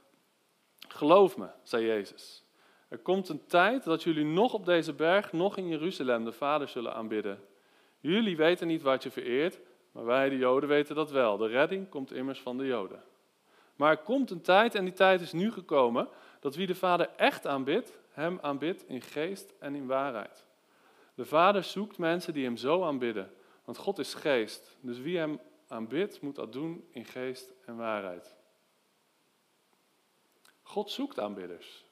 Geloof 0.88 1.38
me, 1.38 1.48
zei 1.64 1.86
Jezus. 1.86 2.44
Er 2.88 2.98
komt 2.98 3.30
een 3.30 3.46
tijd 3.46 3.84
dat 3.84 4.04
jullie 4.04 4.26
nog 4.26 4.54
op 4.54 4.66
deze 4.66 4.94
berg, 4.94 5.32
nog 5.32 5.58
in 5.58 5.68
Jeruzalem 5.68 6.26
de 6.26 6.32
Vader 6.32 6.68
zullen 6.68 6.94
aanbidden. 6.94 7.44
Jullie 8.04 8.38
weten 8.38 8.68
niet 8.68 8.82
wat 8.82 9.04
je 9.04 9.12
vereert, 9.12 9.60
maar 9.92 10.06
wij, 10.06 10.30
de 10.30 10.38
Joden, 10.38 10.70
weten 10.70 10.96
dat 10.96 11.12
wel. 11.12 11.38
De 11.38 11.48
redding 11.48 11.90
komt 11.90 12.12
immers 12.12 12.40
van 12.40 12.58
de 12.58 12.66
Joden. 12.66 13.04
Maar 13.76 13.92
er 13.92 14.04
komt 14.04 14.32
een 14.32 14.42
tijd, 14.42 14.76
en 14.76 14.84
die 14.84 14.94
tijd 14.94 15.22
is 15.22 15.32
nu 15.32 15.52
gekomen, 15.52 16.08
dat 16.40 16.56
wie 16.56 16.68
de 16.68 16.76
Vader 16.76 17.10
echt 17.16 17.48
aanbidt, 17.48 18.00
hem 18.10 18.40
aanbidt 18.42 18.88
in 18.88 19.02
geest 19.02 19.54
en 19.60 19.76
in 19.76 19.88
waarheid. 19.88 20.46
De 21.16 21.26
Vader 21.26 21.64
zoekt 21.64 21.98
mensen 21.98 22.34
die 22.34 22.44
hem 22.44 22.58
zo 22.58 22.84
aanbidden, 22.84 23.32
want 23.66 23.78
God 23.78 24.00
is 24.00 24.14
geest. 24.14 24.78
Dus 24.82 25.00
wie 25.00 25.18
hem 25.18 25.40
aanbidt, 25.68 26.22
moet 26.22 26.36
dat 26.36 26.54
doen 26.54 26.88
in 26.92 27.06
geest 27.06 27.54
en 27.66 27.76
waarheid. 27.76 28.36
God 30.62 30.92
zoekt 30.92 31.20
aanbidders. 31.20 31.86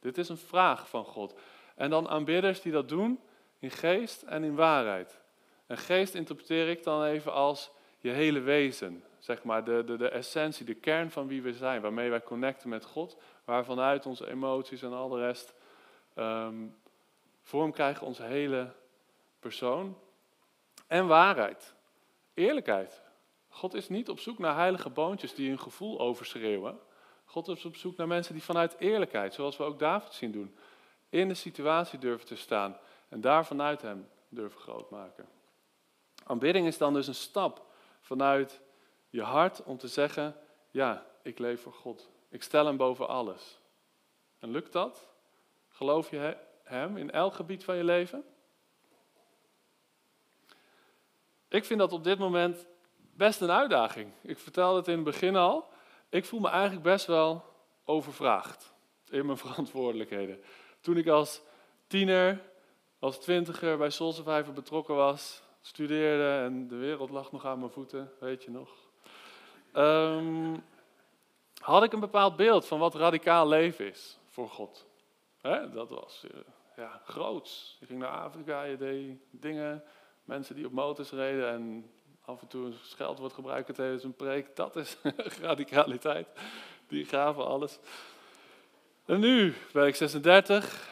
Dit 0.00 0.18
is 0.18 0.28
een 0.28 0.36
vraag 0.36 0.88
van 0.88 1.04
God. 1.04 1.34
En 1.74 1.90
dan 1.90 2.08
aanbidders 2.08 2.60
die 2.60 2.72
dat 2.72 2.88
doen 2.88 3.20
in 3.58 3.70
geest 3.70 4.22
en 4.22 4.44
in 4.44 4.54
waarheid. 4.54 5.22
En 5.66 5.78
geest 5.78 6.14
interpreteer 6.14 6.68
ik 6.68 6.84
dan 6.84 7.04
even 7.04 7.32
als 7.32 7.70
je 7.98 8.10
hele 8.10 8.40
wezen. 8.40 9.04
Zeg 9.18 9.42
maar 9.42 9.64
de, 9.64 9.82
de, 9.86 9.96
de 9.96 10.08
essentie, 10.08 10.64
de 10.64 10.74
kern 10.74 11.10
van 11.10 11.26
wie 11.26 11.42
we 11.42 11.52
zijn. 11.52 11.80
Waarmee 11.80 12.10
wij 12.10 12.22
connecten 12.22 12.68
met 12.68 12.84
God. 12.84 13.16
Waarvanuit 13.44 14.06
onze 14.06 14.30
emoties 14.30 14.82
en 14.82 14.92
al 14.92 15.08
de 15.08 15.18
rest 15.18 15.54
um, 16.16 16.76
vorm 17.42 17.72
krijgen 17.72 18.06
onze 18.06 18.22
hele 18.22 18.72
persoon. 19.40 19.98
En 20.86 21.06
waarheid. 21.06 21.74
Eerlijkheid. 22.34 23.02
God 23.48 23.74
is 23.74 23.88
niet 23.88 24.08
op 24.08 24.18
zoek 24.18 24.38
naar 24.38 24.56
heilige 24.56 24.90
boontjes 24.90 25.34
die 25.34 25.50
een 25.50 25.58
gevoel 25.58 26.00
overschreeuwen. 26.00 26.78
God 27.24 27.48
is 27.48 27.64
op 27.64 27.76
zoek 27.76 27.96
naar 27.96 28.06
mensen 28.06 28.34
die 28.34 28.42
vanuit 28.42 28.76
eerlijkheid, 28.78 29.34
zoals 29.34 29.56
we 29.56 29.62
ook 29.62 29.78
David 29.78 30.12
zien 30.12 30.32
doen, 30.32 30.56
in 31.08 31.28
de 31.28 31.34
situatie 31.34 31.98
durven 31.98 32.26
te 32.26 32.36
staan 32.36 32.76
en 33.08 33.20
daar 33.20 33.46
vanuit 33.46 33.82
hem 33.82 34.08
durven 34.28 34.60
grootmaken. 34.60 35.28
Aanbidding 36.24 36.66
is 36.66 36.78
dan 36.78 36.92
dus 36.92 37.06
een 37.06 37.14
stap 37.14 37.66
vanuit 38.00 38.60
je 39.08 39.22
hart 39.22 39.62
om 39.62 39.78
te 39.78 39.88
zeggen, 39.88 40.36
ja, 40.70 41.06
ik 41.22 41.38
leef 41.38 41.62
voor 41.62 41.72
God. 41.72 42.10
Ik 42.28 42.42
stel 42.42 42.66
hem 42.66 42.76
boven 42.76 43.08
alles. 43.08 43.58
En 44.38 44.50
lukt 44.50 44.72
dat? 44.72 45.08
Geloof 45.68 46.10
je 46.10 46.36
hem 46.62 46.96
in 46.96 47.10
elk 47.10 47.34
gebied 47.34 47.64
van 47.64 47.76
je 47.76 47.84
leven? 47.84 48.24
Ik 51.48 51.64
vind 51.64 51.78
dat 51.78 51.92
op 51.92 52.04
dit 52.04 52.18
moment 52.18 52.66
best 52.96 53.40
een 53.40 53.50
uitdaging. 53.50 54.12
Ik 54.22 54.38
vertelde 54.38 54.78
het 54.78 54.88
in 54.88 54.94
het 54.94 55.04
begin 55.04 55.36
al. 55.36 55.68
Ik 56.08 56.24
voel 56.24 56.40
me 56.40 56.48
eigenlijk 56.48 56.82
best 56.82 57.06
wel 57.06 57.44
overvraagd 57.84 58.72
in 59.08 59.26
mijn 59.26 59.38
verantwoordelijkheden. 59.46 60.42
Toen 60.80 60.96
ik 60.96 61.08
als 61.08 61.40
tiener, 61.86 62.40
als 62.98 63.18
twintiger 63.18 63.78
bij 63.78 63.90
Soul 63.90 64.12
Survivor 64.12 64.52
betrokken 64.52 64.94
was, 64.94 65.42
studeerde 65.66 66.44
en 66.44 66.68
de 66.68 66.76
wereld 66.76 67.10
lag 67.10 67.32
nog 67.32 67.46
aan 67.46 67.58
mijn 67.58 67.70
voeten, 67.70 68.12
weet 68.20 68.44
je 68.44 68.50
nog. 68.50 68.70
Um, 69.76 70.62
had 71.60 71.82
ik 71.82 71.92
een 71.92 72.00
bepaald 72.00 72.36
beeld 72.36 72.66
van 72.66 72.78
wat 72.78 72.94
radicaal 72.94 73.48
leven 73.48 73.90
is 73.90 74.18
voor 74.28 74.48
God. 74.48 74.86
dat 75.72 75.88
was 75.88 76.24
uh, 76.24 76.40
ja, 76.76 77.00
groots. 77.04 77.76
Je 77.80 77.86
ging 77.86 77.98
naar 77.98 78.08
Afrika, 78.08 78.62
je 78.62 78.76
deed 78.76 79.18
dingen, 79.30 79.82
mensen 80.24 80.54
die 80.54 80.66
op 80.66 80.72
motors 80.72 81.10
reden 81.10 81.48
en 81.48 81.90
af 82.24 82.40
en 82.40 82.48
toe 82.48 82.66
een 82.66 82.74
scheldwoord 82.82 83.32
gebruiken 83.32 83.74
tijdens 83.74 84.04
een 84.04 84.16
preek. 84.16 84.56
Dat 84.56 84.76
is 84.76 84.96
radicaliteit. 85.40 86.28
Die 86.88 87.04
gaven 87.04 87.46
alles. 87.46 87.78
En 89.04 89.20
nu 89.20 89.54
ben 89.72 89.86
ik 89.86 89.94
36, 89.96 90.88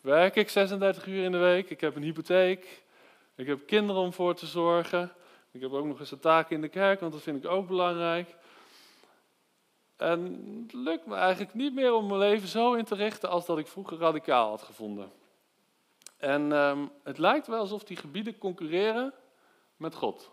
werk 0.00 0.36
ik 0.36 0.48
36 0.48 1.06
uur 1.06 1.24
in 1.24 1.32
de 1.32 1.38
week, 1.38 1.70
ik 1.70 1.80
heb 1.80 1.96
een 1.96 2.02
hypotheek, 2.02 2.82
ik 3.34 3.46
heb 3.46 3.66
kinderen 3.66 4.02
om 4.02 4.12
voor 4.12 4.34
te 4.34 4.46
zorgen. 4.46 5.12
Ik 5.50 5.60
heb 5.60 5.72
ook 5.72 5.86
nog 5.86 6.00
eens 6.00 6.10
een 6.10 6.18
taak 6.18 6.50
in 6.50 6.60
de 6.60 6.68
kerk, 6.68 7.00
want 7.00 7.12
dat 7.12 7.22
vind 7.22 7.44
ik 7.44 7.50
ook 7.50 7.66
belangrijk. 7.66 8.36
En 9.96 10.22
het 10.62 10.72
lukt 10.72 11.06
me 11.06 11.14
eigenlijk 11.14 11.54
niet 11.54 11.74
meer 11.74 11.92
om 11.92 12.06
mijn 12.06 12.18
leven 12.18 12.48
zo 12.48 12.72
in 12.72 12.84
te 12.84 12.94
richten 12.94 13.28
als 13.28 13.46
dat 13.46 13.58
ik 13.58 13.66
vroeger 13.66 13.98
radicaal 13.98 14.48
had 14.48 14.62
gevonden. 14.62 15.12
En 16.16 16.52
um, 16.52 16.90
het 17.02 17.18
lijkt 17.18 17.46
wel 17.46 17.58
alsof 17.58 17.84
die 17.84 17.96
gebieden 17.96 18.38
concurreren 18.38 19.14
met 19.76 19.94
God. 19.94 20.30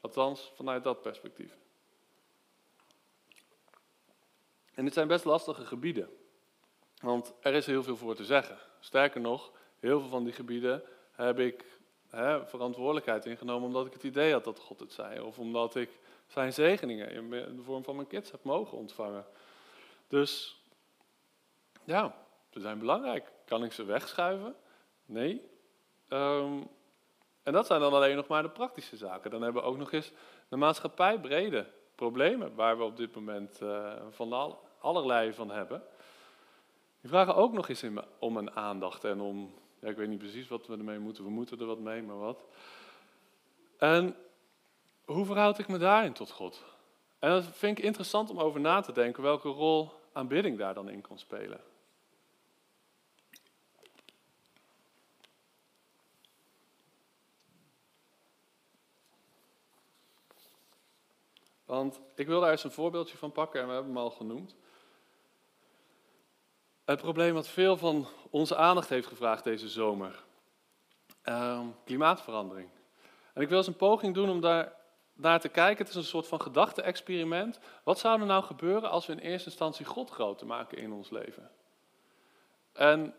Althans, 0.00 0.52
vanuit 0.54 0.84
dat 0.84 1.02
perspectief. 1.02 1.56
En 4.74 4.84
dit 4.84 4.92
zijn 4.92 5.08
best 5.08 5.24
lastige 5.24 5.64
gebieden. 5.64 6.08
Want 7.00 7.32
er 7.40 7.54
is 7.54 7.66
heel 7.66 7.82
veel 7.82 7.96
voor 7.96 8.14
te 8.14 8.24
zeggen. 8.24 8.58
Sterker 8.80 9.20
nog, 9.20 9.52
heel 9.78 10.00
veel 10.00 10.08
van 10.08 10.24
die 10.24 10.32
gebieden 10.32 10.82
heb 11.12 11.38
ik 11.38 11.64
verantwoordelijkheid 12.44 13.26
ingenomen 13.26 13.66
omdat 13.66 13.86
ik 13.86 13.92
het 13.92 14.02
idee 14.02 14.32
had 14.32 14.44
dat 14.44 14.58
God 14.58 14.80
het 14.80 14.92
zei. 14.92 15.20
Of 15.20 15.38
omdat 15.38 15.74
ik 15.74 15.90
zijn 16.26 16.52
zegeningen 16.52 17.10
in 17.10 17.30
de 17.30 17.62
vorm 17.62 17.84
van 17.84 17.96
mijn 17.96 18.08
kids 18.08 18.30
heb 18.30 18.42
mogen 18.42 18.78
ontvangen. 18.78 19.26
Dus 20.08 20.60
ja, 21.84 22.14
ze 22.50 22.60
zijn 22.60 22.78
belangrijk. 22.78 23.32
Kan 23.44 23.64
ik 23.64 23.72
ze 23.72 23.84
wegschuiven? 23.84 24.56
Nee. 25.04 25.50
Ehm, 26.08 26.62
en 27.42 27.52
dat 27.52 27.66
zijn 27.66 27.80
dan 27.80 27.92
alleen 27.92 28.16
nog 28.16 28.26
maar 28.26 28.42
de 28.42 28.50
praktische 28.50 28.96
zaken. 28.96 29.30
Dan 29.30 29.42
hebben 29.42 29.62
we 29.62 29.68
ook 29.68 29.76
nog 29.76 29.92
eens 29.92 30.12
de 30.48 30.56
maatschappij 30.56 31.20
brede 31.20 31.66
problemen 31.94 32.54
waar 32.54 32.78
we 32.78 32.84
op 32.84 32.96
dit 32.96 33.14
moment 33.14 33.60
uh, 33.62 33.92
van 34.10 34.32
al, 34.32 34.68
allerlei 34.78 35.32
van 35.32 35.50
hebben. 35.50 35.82
Die 37.00 37.10
vragen 37.10 37.34
ook 37.34 37.52
nog 37.52 37.68
eens 37.68 37.84
om 38.18 38.36
een 38.36 38.56
aandacht 38.56 39.04
en 39.04 39.20
om 39.20 39.54
ja, 39.78 39.88
ik 39.88 39.96
weet 39.96 40.08
niet 40.08 40.18
precies 40.18 40.48
wat 40.48 40.66
we 40.66 40.76
ermee 40.76 40.98
moeten. 40.98 41.24
We 41.24 41.30
moeten 41.30 41.60
er 41.60 41.66
wat 41.66 41.78
mee, 41.78 42.02
maar 42.02 42.18
wat. 42.18 42.44
En 43.78 44.16
hoe 45.04 45.24
verhoud 45.24 45.58
ik 45.58 45.68
me 45.68 45.78
daarin 45.78 46.12
tot 46.12 46.30
God? 46.30 46.64
En 47.18 47.30
dat 47.30 47.44
vind 47.44 47.78
ik 47.78 47.84
interessant 47.84 48.30
om 48.30 48.38
over 48.38 48.60
na 48.60 48.80
te 48.80 48.92
denken 48.92 49.22
welke 49.22 49.48
rol 49.48 49.92
aanbidding 50.12 50.58
daar 50.58 50.74
dan 50.74 50.88
in 50.88 51.00
kan 51.00 51.18
spelen. 51.18 51.60
Want 61.64 62.00
ik 62.14 62.26
wil 62.26 62.40
daar 62.40 62.50
eens 62.50 62.64
een 62.64 62.70
voorbeeldje 62.70 63.16
van 63.16 63.32
pakken 63.32 63.60
en 63.60 63.66
we 63.66 63.72
hebben 63.72 63.92
hem 63.92 64.02
al 64.02 64.10
genoemd. 64.10 64.56
Het 66.86 67.00
probleem 67.00 67.34
wat 67.34 67.48
veel 67.48 67.76
van 67.76 68.06
onze 68.30 68.56
aandacht 68.56 68.88
heeft 68.88 69.06
gevraagd 69.06 69.44
deze 69.44 69.68
zomer. 69.68 70.24
Ehm, 71.22 71.66
klimaatverandering. 71.84 72.68
En 73.32 73.42
ik 73.42 73.48
wil 73.48 73.58
eens 73.58 73.66
een 73.66 73.76
poging 73.76 74.14
doen 74.14 74.30
om 74.30 74.40
daar 74.40 74.72
naar 75.12 75.40
te 75.40 75.48
kijken. 75.48 75.78
Het 75.78 75.88
is 75.88 75.94
een 75.94 76.04
soort 76.04 76.26
van 76.26 76.40
gedachte-experiment. 76.40 77.58
Wat 77.82 77.98
zou 77.98 78.20
er 78.20 78.26
nou 78.26 78.44
gebeuren 78.44 78.90
als 78.90 79.06
we 79.06 79.12
in 79.12 79.18
eerste 79.18 79.48
instantie 79.48 79.84
God 79.84 80.10
groter 80.10 80.46
maken 80.46 80.78
in 80.78 80.92
ons 80.92 81.10
leven? 81.10 81.50
En 82.72 83.14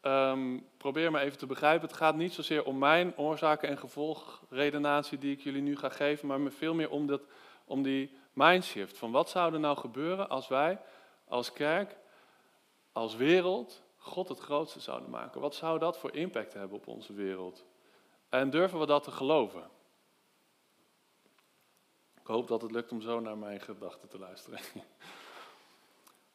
ehm, 0.00 0.58
probeer 0.76 1.10
me 1.10 1.20
even 1.20 1.38
te 1.38 1.46
begrijpen. 1.46 1.88
Het 1.88 1.96
gaat 1.96 2.16
niet 2.16 2.32
zozeer 2.32 2.64
om 2.64 2.78
mijn 2.78 3.16
oorzaken- 3.16 3.68
en 3.68 3.78
gevolgredenatie 3.78 5.18
die 5.18 5.32
ik 5.32 5.40
jullie 5.40 5.62
nu 5.62 5.76
ga 5.76 5.88
geven, 5.88 6.28
maar 6.28 6.50
veel 6.50 6.74
meer 6.74 6.90
om, 6.90 7.06
dat, 7.06 7.22
om 7.64 7.82
die 7.82 8.18
mindshift. 8.32 8.98
Van 8.98 9.10
wat 9.10 9.30
zou 9.30 9.54
er 9.54 9.60
nou 9.60 9.76
gebeuren 9.76 10.28
als 10.28 10.48
wij 10.48 10.78
als 11.28 11.52
kerk 11.52 11.96
als 12.92 13.16
wereld 13.16 13.82
God 13.96 14.28
het 14.28 14.38
grootste 14.38 14.80
zouden 14.80 15.10
maken? 15.10 15.40
Wat 15.40 15.54
zou 15.54 15.78
dat 15.78 15.98
voor 15.98 16.14
impact 16.14 16.52
hebben 16.52 16.76
op 16.76 16.86
onze 16.86 17.12
wereld? 17.12 17.64
En 18.28 18.50
durven 18.50 18.78
we 18.78 18.86
dat 18.86 19.02
te 19.02 19.10
geloven? 19.10 19.70
Ik 22.20 22.26
hoop 22.26 22.48
dat 22.48 22.62
het 22.62 22.70
lukt 22.70 22.92
om 22.92 23.00
zo 23.00 23.20
naar 23.20 23.38
mijn 23.38 23.60
gedachten 23.60 24.08
te 24.08 24.18
luisteren. 24.18 24.60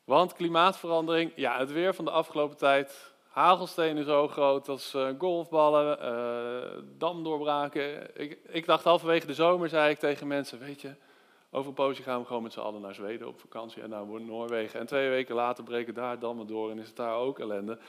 Want 0.04 0.34
klimaatverandering, 0.34 1.32
ja, 1.36 1.58
het 1.58 1.72
weer 1.72 1.96
van 1.96 2.06
de 2.06 2.12
afgelopen 2.12 2.58
tijd, 2.58 3.14
hagelstenen 3.28 4.04
zo 4.04 4.28
groot 4.28 4.70
als 4.70 4.94
uh, 4.94 5.10
golfballen, 5.18 5.98
uh, 6.02 6.84
damdoorbraken. 6.98 8.20
Ik, 8.22 8.40
ik 8.48 8.66
dacht 8.66 8.84
halverwege 8.84 9.28
de 9.28 9.34
zomer, 9.34 9.70
zei 9.70 9.90
ik 9.90 10.00
tegen 10.00 10.28
mensen, 10.28 10.60
weet 10.60 10.82
je, 10.82 10.96
over 11.56 11.70
een 11.70 11.74
poosje 11.74 12.04
gaan 12.04 12.20
we 12.20 12.26
gewoon 12.26 12.44
met 12.44 12.54
z'n 12.54 12.60
allen 12.60 12.82
naar 12.82 12.96
Zweden 12.96 13.28
op 13.28 13.40
vakantie 13.40 13.82
en 13.82 13.90
naar 13.90 14.06
Noorwegen. 14.06 14.80
En 14.80 14.86
twee 14.86 15.10
weken 15.10 15.36
later 15.36 15.64
breken 15.64 15.94
daar 15.94 16.20
dammen 16.20 16.48
door 16.48 16.72
en 16.72 16.80
is 16.80 16.88
het 16.88 16.96
daar 16.96 17.16
ook 17.16 17.40
ellende. 17.40 17.80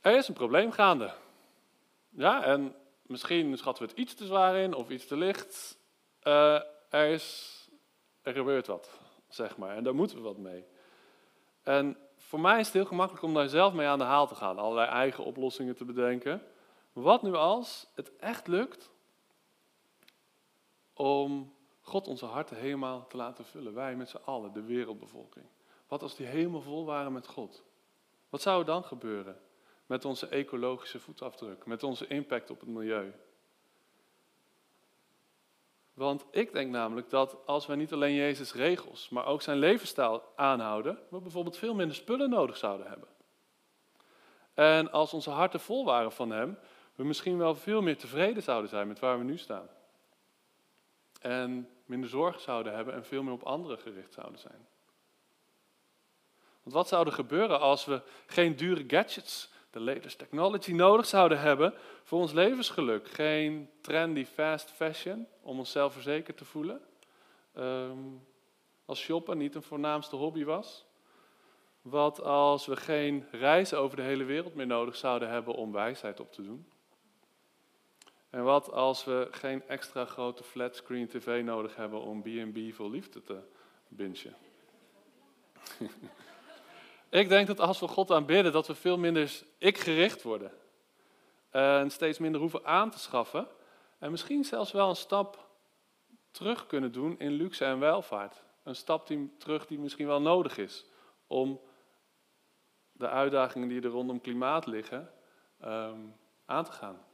Er 0.00 0.16
is 0.16 0.28
een 0.28 0.34
probleem 0.34 0.72
gaande. 0.72 1.12
Ja, 2.08 2.44
en 2.44 2.74
misschien 3.02 3.58
schatten 3.58 3.84
we 3.84 3.90
het 3.90 3.98
iets 3.98 4.14
te 4.14 4.26
zwaar 4.26 4.56
in 4.56 4.74
of 4.74 4.90
iets 4.90 5.06
te 5.06 5.16
licht. 5.16 5.78
Uh, 6.22 6.60
er, 6.88 7.06
is, 7.06 7.68
er 8.22 8.32
gebeurt 8.32 8.66
wat, 8.66 8.90
zeg 9.28 9.56
maar. 9.56 9.76
En 9.76 9.84
daar 9.84 9.94
moeten 9.94 10.16
we 10.16 10.22
wat 10.22 10.38
mee. 10.38 10.64
En 11.62 11.96
voor 12.16 12.40
mij 12.40 12.58
is 12.58 12.66
het 12.66 12.74
heel 12.74 12.84
gemakkelijk 12.84 13.24
om 13.24 13.34
daar 13.34 13.48
zelf 13.48 13.72
mee 13.72 13.86
aan 13.86 13.98
de 13.98 14.04
haal 14.04 14.26
te 14.26 14.34
gaan. 14.34 14.58
Allerlei 14.58 14.88
eigen 14.88 15.24
oplossingen 15.24 15.76
te 15.76 15.84
bedenken. 15.84 16.42
Wat 16.92 17.22
nu 17.22 17.34
als 17.34 17.86
het 17.94 18.16
echt 18.16 18.46
lukt 18.46 18.90
om 20.94 21.58
God 21.90 22.08
onze 22.08 22.26
harten 22.26 22.56
helemaal 22.56 23.06
te 23.06 23.16
laten 23.16 23.44
vullen? 23.44 23.74
Wij 23.74 23.96
met 23.96 24.08
z'n 24.08 24.20
allen, 24.24 24.52
de 24.52 24.62
wereldbevolking. 24.62 25.46
Wat 25.88 26.02
als 26.02 26.16
die 26.16 26.26
helemaal 26.26 26.60
vol 26.60 26.84
waren 26.84 27.12
met 27.12 27.26
God? 27.26 27.62
Wat 28.28 28.42
zou 28.42 28.60
er 28.60 28.66
dan 28.66 28.84
gebeuren 28.84 29.40
met 29.86 30.04
onze 30.04 30.28
ecologische 30.28 31.00
voetafdruk, 31.00 31.66
met 31.66 31.82
onze 31.82 32.06
impact 32.06 32.50
op 32.50 32.60
het 32.60 32.68
milieu? 32.68 33.12
Want 35.94 36.24
ik 36.30 36.52
denk 36.52 36.70
namelijk 36.70 37.10
dat 37.10 37.36
als 37.46 37.66
wij 37.66 37.76
niet 37.76 37.92
alleen 37.92 38.14
Jezus 38.14 38.54
regels, 38.54 39.08
maar 39.08 39.26
ook 39.26 39.42
zijn 39.42 39.58
levensstijl 39.58 40.22
aanhouden, 40.36 40.98
we 41.08 41.20
bijvoorbeeld 41.20 41.56
veel 41.56 41.74
minder 41.74 41.96
spullen 41.96 42.30
nodig 42.30 42.56
zouden 42.56 42.86
hebben. 42.86 43.08
En 44.54 44.92
als 44.92 45.12
onze 45.12 45.30
harten 45.30 45.60
vol 45.60 45.84
waren 45.84 46.12
van 46.12 46.30
Hem, 46.30 46.58
we 46.94 47.04
misschien 47.04 47.38
wel 47.38 47.54
veel 47.54 47.82
meer 47.82 47.98
tevreden 47.98 48.42
zouden 48.42 48.70
zijn 48.70 48.88
met 48.88 48.98
waar 48.98 49.18
we 49.18 49.24
nu 49.24 49.38
staan. 49.38 49.68
En 51.20 51.68
minder 51.90 52.08
zorg 52.08 52.40
zouden 52.40 52.74
hebben 52.74 52.94
en 52.94 53.04
veel 53.04 53.22
meer 53.22 53.32
op 53.32 53.42
anderen 53.42 53.78
gericht 53.78 54.12
zouden 54.12 54.38
zijn. 54.38 54.66
Want 56.62 56.74
wat 56.74 56.88
zou 56.88 57.06
er 57.06 57.12
gebeuren 57.12 57.60
als 57.60 57.84
we 57.84 58.02
geen 58.26 58.56
dure 58.56 58.84
gadgets 58.86 59.50
de 59.70 59.80
latest 59.80 60.18
technology 60.18 60.72
nodig 60.72 61.06
zouden 61.06 61.40
hebben 61.40 61.74
voor 62.02 62.20
ons 62.20 62.32
levensgeluk. 62.32 63.08
Geen 63.08 63.70
trendy 63.80 64.24
fast 64.24 64.70
fashion 64.70 65.26
om 65.42 65.58
ons 65.58 65.70
zelfverzekerd 65.70 66.36
te 66.36 66.44
voelen. 66.44 66.80
Um, 67.58 68.26
als 68.84 69.00
shoppen 69.00 69.38
niet 69.38 69.54
een 69.54 69.62
voornaamste 69.62 70.16
hobby 70.16 70.44
was. 70.44 70.84
Wat 71.82 72.22
als 72.22 72.66
we 72.66 72.76
geen 72.76 73.26
reizen 73.30 73.78
over 73.78 73.96
de 73.96 74.02
hele 74.02 74.24
wereld 74.24 74.54
meer 74.54 74.66
nodig 74.66 74.96
zouden 74.96 75.28
hebben 75.28 75.54
om 75.54 75.72
wijsheid 75.72 76.20
op 76.20 76.32
te 76.32 76.42
doen. 76.42 76.66
En 78.30 78.44
wat 78.44 78.72
als 78.72 79.04
we 79.04 79.28
geen 79.30 79.68
extra 79.68 80.04
grote 80.04 80.42
flatscreen 80.42 81.08
tv 81.08 81.42
nodig 81.44 81.76
hebben 81.76 82.00
om 82.00 82.22
B&B 82.22 82.74
voor 82.74 82.90
liefde 82.90 83.22
te 83.22 83.40
bingen. 83.88 84.36
Ik 87.08 87.28
denk 87.28 87.46
dat 87.46 87.60
als 87.60 87.80
we 87.80 87.88
God 87.88 88.10
aanbidden, 88.10 88.52
dat 88.52 88.66
we 88.66 88.74
veel 88.74 88.98
minder 88.98 89.42
ik-gericht 89.58 90.22
worden. 90.22 90.52
En 91.50 91.90
steeds 91.90 92.18
minder 92.18 92.40
hoeven 92.40 92.64
aan 92.64 92.90
te 92.90 92.98
schaffen. 92.98 93.48
En 93.98 94.10
misschien 94.10 94.44
zelfs 94.44 94.72
wel 94.72 94.88
een 94.88 94.96
stap 94.96 95.48
terug 96.30 96.66
kunnen 96.66 96.92
doen 96.92 97.18
in 97.18 97.30
luxe 97.30 97.64
en 97.64 97.78
welvaart. 97.78 98.42
Een 98.62 98.74
stap 98.74 99.06
die, 99.06 99.34
terug 99.38 99.66
die 99.66 99.78
misschien 99.78 100.06
wel 100.06 100.20
nodig 100.20 100.58
is 100.58 100.86
om 101.26 101.60
de 102.92 103.08
uitdagingen 103.08 103.68
die 103.68 103.82
er 103.82 103.88
rondom 103.88 104.20
klimaat 104.20 104.66
liggen 104.66 105.12
um, 105.64 106.16
aan 106.46 106.64
te 106.64 106.72
gaan. 106.72 107.04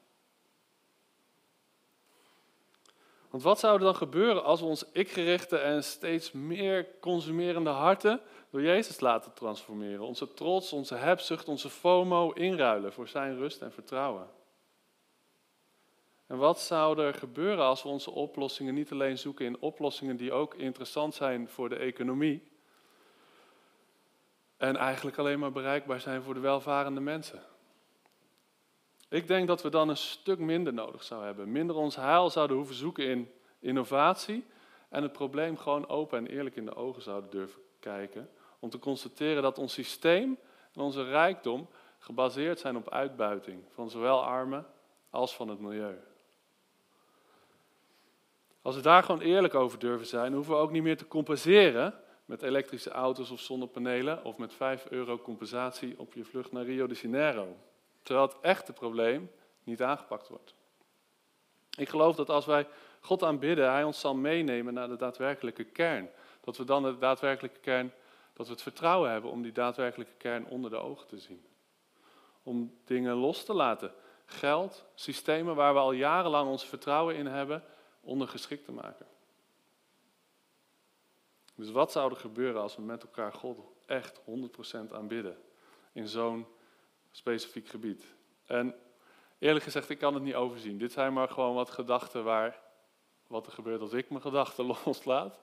Want 3.36 3.48
wat 3.48 3.58
zou 3.58 3.74
er 3.74 3.84
dan 3.84 3.96
gebeuren 3.96 4.44
als 4.44 4.60
we 4.60 4.66
ons 4.66 4.84
ik-gerichte 4.92 5.58
en 5.58 5.84
steeds 5.84 6.32
meer 6.32 6.86
consumerende 7.00 7.70
harten 7.70 8.20
door 8.50 8.62
Jezus 8.62 9.00
laten 9.00 9.32
transformeren? 9.32 10.06
Onze 10.06 10.34
trots, 10.34 10.72
onze 10.72 10.94
hebzucht, 10.94 11.48
onze 11.48 11.70
FOMO 11.70 12.30
inruilen 12.32 12.92
voor 12.92 13.08
zijn 13.08 13.36
rust 13.36 13.62
en 13.62 13.72
vertrouwen. 13.72 14.26
En 16.26 16.36
wat 16.36 16.60
zou 16.60 17.02
er 17.02 17.14
gebeuren 17.14 17.64
als 17.64 17.82
we 17.82 17.88
onze 17.88 18.10
oplossingen 18.10 18.74
niet 18.74 18.92
alleen 18.92 19.18
zoeken 19.18 19.46
in 19.46 19.60
oplossingen 19.60 20.16
die 20.16 20.32
ook 20.32 20.54
interessant 20.54 21.14
zijn 21.14 21.48
voor 21.48 21.68
de 21.68 21.76
economie 21.76 22.42
en 24.56 24.76
eigenlijk 24.76 25.18
alleen 25.18 25.38
maar 25.38 25.52
bereikbaar 25.52 26.00
zijn 26.00 26.22
voor 26.22 26.34
de 26.34 26.40
welvarende 26.40 27.00
mensen? 27.00 27.42
Ik 29.16 29.26
denk 29.26 29.46
dat 29.46 29.62
we 29.62 29.68
dan 29.68 29.88
een 29.88 29.96
stuk 29.96 30.38
minder 30.38 30.72
nodig 30.72 31.02
zouden 31.02 31.28
hebben. 31.28 31.52
Minder 31.52 31.76
ons 31.76 31.96
heil 31.96 32.30
zouden 32.30 32.56
hoeven 32.56 32.74
zoeken 32.74 33.04
in 33.04 33.30
innovatie. 33.58 34.44
En 34.88 35.02
het 35.02 35.12
probleem 35.12 35.56
gewoon 35.56 35.88
open 35.88 36.18
en 36.18 36.26
eerlijk 36.26 36.56
in 36.56 36.64
de 36.64 36.74
ogen 36.74 37.02
zouden 37.02 37.30
durven 37.30 37.60
kijken. 37.80 38.30
Om 38.58 38.70
te 38.70 38.78
constateren 38.78 39.42
dat 39.42 39.58
ons 39.58 39.72
systeem 39.72 40.38
en 40.74 40.80
onze 40.80 41.04
rijkdom 41.04 41.68
gebaseerd 41.98 42.58
zijn 42.58 42.76
op 42.76 42.90
uitbuiting 42.90 43.62
van 43.74 43.90
zowel 43.90 44.24
armen 44.24 44.66
als 45.10 45.34
van 45.34 45.48
het 45.48 45.60
milieu. 45.60 45.98
Als 48.62 48.74
we 48.76 48.82
daar 48.82 49.02
gewoon 49.02 49.20
eerlijk 49.20 49.54
over 49.54 49.78
durven 49.78 50.06
zijn, 50.06 50.32
hoeven 50.32 50.54
we 50.54 50.60
ook 50.60 50.70
niet 50.70 50.82
meer 50.82 50.96
te 50.96 51.08
compenseren 51.08 51.94
met 52.24 52.42
elektrische 52.42 52.90
auto's 52.90 53.30
of 53.30 53.40
zonnepanelen 53.40 54.24
of 54.24 54.38
met 54.38 54.54
5 54.54 54.86
euro 54.90 55.18
compensatie 55.18 55.98
op 55.98 56.14
je 56.14 56.24
vlucht 56.24 56.52
naar 56.52 56.64
Rio 56.64 56.86
de 56.86 56.98
Janeiro 57.02 57.56
terwijl 58.06 58.26
het 58.26 58.40
echte 58.40 58.72
probleem 58.72 59.30
niet 59.64 59.82
aangepakt 59.82 60.28
wordt. 60.28 60.54
Ik 61.76 61.88
geloof 61.88 62.16
dat 62.16 62.30
als 62.30 62.46
wij 62.46 62.68
God 63.00 63.22
aanbidden, 63.22 63.70
Hij 63.70 63.84
ons 63.84 64.00
zal 64.00 64.14
meenemen 64.14 64.74
naar 64.74 64.88
de 64.88 64.96
daadwerkelijke 64.96 65.64
kern. 65.64 66.10
Dat 66.40 66.56
we 66.56 66.64
dan 66.64 66.82
de 66.82 66.98
daadwerkelijke 66.98 67.60
kern, 67.60 67.92
dat 68.32 68.46
we 68.46 68.52
het 68.52 68.62
vertrouwen 68.62 69.10
hebben 69.10 69.30
om 69.30 69.42
die 69.42 69.52
daadwerkelijke 69.52 70.14
kern 70.16 70.46
onder 70.46 70.70
de 70.70 70.76
ogen 70.76 71.06
te 71.06 71.18
zien. 71.18 71.44
Om 72.42 72.74
dingen 72.84 73.14
los 73.14 73.44
te 73.44 73.54
laten. 73.54 73.92
Geld, 74.26 74.84
systemen 74.94 75.54
waar 75.54 75.74
we 75.74 75.80
al 75.80 75.92
jarenlang 75.92 76.48
ons 76.48 76.64
vertrouwen 76.64 77.16
in 77.16 77.26
hebben, 77.26 77.62
ondergeschikt 78.00 78.64
te 78.64 78.72
maken. 78.72 79.06
Dus 81.54 81.70
wat 81.70 81.92
zou 81.92 82.10
er 82.10 82.16
gebeuren 82.16 82.62
als 82.62 82.76
we 82.76 82.82
met 82.82 83.02
elkaar 83.02 83.32
God 83.32 83.58
echt 83.86 84.20
100% 84.20 84.22
aanbidden 84.92 85.38
in 85.92 86.08
zo'n 86.08 86.46
specifiek 87.16 87.68
gebied. 87.68 88.14
En 88.46 88.74
eerlijk 89.38 89.64
gezegd, 89.64 89.90
ik 89.90 89.98
kan 89.98 90.14
het 90.14 90.22
niet 90.22 90.34
overzien. 90.34 90.78
Dit 90.78 90.92
zijn 90.92 91.12
maar 91.12 91.28
gewoon 91.28 91.54
wat 91.54 91.70
gedachten 91.70 92.24
waar, 92.24 92.60
wat 93.26 93.46
er 93.46 93.52
gebeurt 93.52 93.80
als 93.80 93.92
ik 93.92 94.10
mijn 94.10 94.22
gedachten 94.22 94.64
loslaat. 94.84 95.40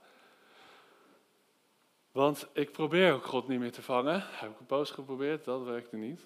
Want 2.12 2.48
ik 2.54 2.72
probeer 2.72 3.14
ook 3.14 3.26
God 3.26 3.48
niet 3.48 3.60
meer 3.60 3.72
te 3.72 3.82
vangen. 3.82 4.24
Heb 4.26 4.52
ik 4.52 4.60
een 4.60 4.66
poos 4.66 4.92
geprobeerd, 4.92 5.44
dat 5.44 5.64
werkte 5.64 5.96
niet. 5.96 6.22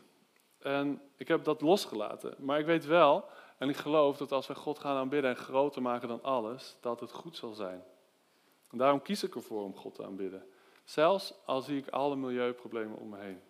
En 0.58 1.02
ik 1.18 1.28
heb 1.28 1.44
dat 1.44 1.62
losgelaten. 1.62 2.36
Maar 2.38 2.60
ik 2.60 2.66
weet 2.66 2.86
wel, 2.86 3.30
en 3.58 3.70
ik 3.70 3.78
geloof 3.78 4.18
dat 4.18 4.32
als 4.32 4.48
we 4.48 4.56
God 4.56 4.80
gaan 4.80 4.98
aanbidden 4.98 5.30
en 5.30 5.38
groter 5.38 5.82
maken 5.82 6.08
dan 6.08 6.24
alles, 6.24 6.78
dat 6.82 7.00
het 7.00 7.12
goed 7.12 7.38
zal 7.38 7.54
zijn. 7.54 7.84
En 8.72 8.78
daarom 8.78 9.02
kies 9.02 9.24
ik 9.24 9.36
ervoor 9.36 9.64
om 9.64 9.76
God 9.76 9.96
te 9.96 10.06
aanbidden. 10.06 10.50
Zelfs 10.84 11.34
al 11.46 11.62
zie 11.62 11.78
ik 11.78 11.88
alle 11.88 12.16
milieuproblemen 12.16 12.98
om 12.98 13.10
me 13.10 13.18
heen. 13.18 13.42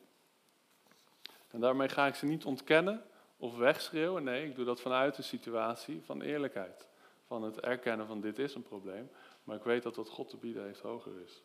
En 1.47 1.59
daarmee 1.59 1.89
ga 1.89 2.07
ik 2.07 2.15
ze 2.15 2.25
niet 2.25 2.45
ontkennen 2.45 3.03
of 3.37 3.57
wegschreeuwen. 3.57 4.23
Nee, 4.23 4.45
ik 4.45 4.55
doe 4.55 4.65
dat 4.65 4.81
vanuit 4.81 5.17
een 5.17 5.23
situatie 5.23 6.01
van 6.05 6.21
eerlijkheid. 6.21 6.87
Van 7.25 7.43
het 7.43 7.59
erkennen 7.59 8.07
van 8.07 8.21
dit 8.21 8.39
is 8.39 8.55
een 8.55 8.63
probleem. 8.63 9.09
Maar 9.43 9.55
ik 9.55 9.63
weet 9.63 9.83
dat 9.83 9.95
wat 9.95 10.09
God 10.09 10.29
te 10.29 10.37
bieden 10.37 10.65
heeft 10.65 10.79
hoger 10.79 11.21
is. 11.25 11.43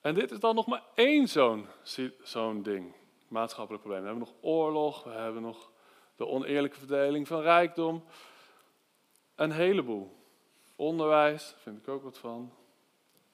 En 0.00 0.14
dit 0.14 0.30
is 0.30 0.40
dan 0.40 0.54
nog 0.54 0.66
maar 0.66 0.82
één 0.94 1.28
zo'n 2.22 2.62
ding. 2.62 2.94
Maatschappelijk 3.28 3.82
probleem. 3.82 4.02
We 4.02 4.08
hebben 4.08 4.28
nog 4.28 4.34
oorlog. 4.40 5.04
We 5.04 5.10
hebben 5.10 5.42
nog 5.42 5.70
de 6.16 6.26
oneerlijke 6.26 6.78
verdeling 6.78 7.28
van 7.28 7.40
rijkdom. 7.40 8.04
Een 9.34 9.52
heleboel. 9.52 10.16
Onderwijs, 10.76 11.54
vind 11.58 11.78
ik 11.78 11.88
ook 11.88 12.02
wat 12.02 12.18
van. 12.18 12.52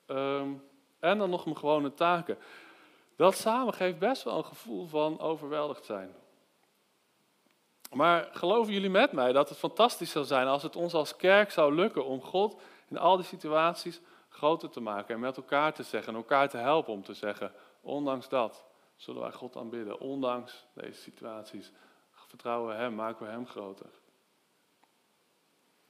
Ehm, 0.07 0.53
en 0.99 1.19
dan 1.19 1.31
nog 1.31 1.45
mijn 1.45 1.57
gewone 1.57 1.95
taken. 1.95 2.39
Dat 3.17 3.37
samen 3.37 3.75
geeft 3.75 3.99
best 3.99 4.23
wel 4.23 4.37
een 4.37 4.45
gevoel 4.45 4.87
van 4.87 5.21
overweldigd 5.21 5.85
zijn. 5.85 6.15
Maar 7.93 8.29
geloven 8.33 8.73
jullie 8.73 8.91
met 8.91 9.13
mij 9.13 9.33
dat 9.33 9.49
het 9.49 9.59
fantastisch 9.59 10.11
zou 10.11 10.25
zijn 10.25 10.47
als 10.47 10.63
het 10.63 10.77
ons 10.77 10.95
als 10.95 11.17
kerk 11.17 11.51
zou 11.51 11.75
lukken 11.75 12.05
om 12.05 12.23
God 12.23 12.61
in 12.89 12.99
al 12.99 13.17
die 13.17 13.25
situaties 13.25 14.01
groter 14.29 14.71
te 14.71 14.81
maken 14.81 15.15
en 15.15 15.21
met 15.21 15.37
elkaar 15.37 15.75
te 15.75 15.83
zeggen 15.83 16.13
en 16.13 16.19
elkaar 16.19 16.49
te 16.49 16.57
helpen 16.57 16.93
om 16.93 17.03
te 17.03 17.15
zeggen, 17.15 17.53
ondanks 17.81 18.29
dat 18.29 18.65
zullen 18.97 19.23
wij 19.23 19.33
God 19.33 19.57
aanbidden, 19.57 20.01
ondanks 20.01 20.67
deze 20.75 21.01
situaties 21.01 21.73
vertrouwen 22.27 22.77
we 22.77 22.83
Hem, 22.83 22.95
maken 22.95 23.27
we 23.27 23.33
Hem 23.33 23.47
groter. 23.47 23.91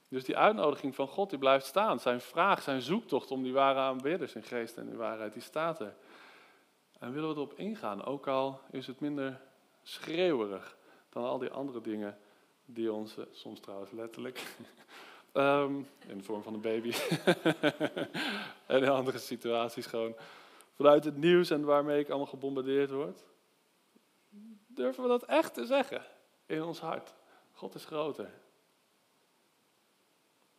Dus 0.07 0.23
die 0.23 0.37
uitnodiging 0.37 0.95
van 0.95 1.07
God 1.07 1.29
die 1.29 1.39
blijft 1.39 1.65
staan. 1.65 1.99
Zijn 1.99 2.21
vraag, 2.21 2.61
zijn 2.61 2.81
zoektocht 2.81 3.31
om 3.31 3.43
die 3.43 3.53
ware 3.53 3.79
aanbidders 3.79 4.35
in 4.35 4.43
geest 4.43 4.77
en 4.77 4.89
in 4.89 4.97
waarheid, 4.97 5.33
die 5.33 5.41
staat 5.41 5.79
er. 5.79 5.95
En 6.99 7.13
willen 7.13 7.29
we 7.29 7.35
erop 7.35 7.53
ingaan, 7.53 8.05
ook 8.05 8.27
al 8.27 8.61
is 8.71 8.87
het 8.87 8.99
minder 8.99 9.41
schreeuwerig 9.83 10.77
dan 11.09 11.23
al 11.23 11.37
die 11.37 11.49
andere 11.49 11.81
dingen 11.81 12.17
die 12.65 12.91
ons, 12.91 13.15
soms 13.31 13.59
trouwens 13.59 13.91
letterlijk, 13.91 14.43
ehm, 15.31 15.75
in 16.07 16.17
de 16.17 16.23
vorm 16.23 16.43
van 16.43 16.53
een 16.53 16.61
baby, 16.61 16.93
en 18.65 18.83
in 18.83 18.89
andere 18.89 19.17
situaties 19.17 19.85
gewoon, 19.85 20.15
vanuit 20.75 21.03
het 21.03 21.17
nieuws 21.17 21.49
en 21.49 21.65
waarmee 21.65 21.99
ik 21.99 22.09
allemaal 22.09 22.27
gebombardeerd 22.27 22.91
word. 22.91 23.25
Durven 24.67 25.03
we 25.03 25.09
dat 25.09 25.23
echt 25.23 25.53
te 25.53 25.65
zeggen 25.65 26.05
in 26.45 26.63
ons 26.63 26.79
hart? 26.79 27.13
God 27.51 27.75
is 27.75 27.85
groter. 27.85 28.33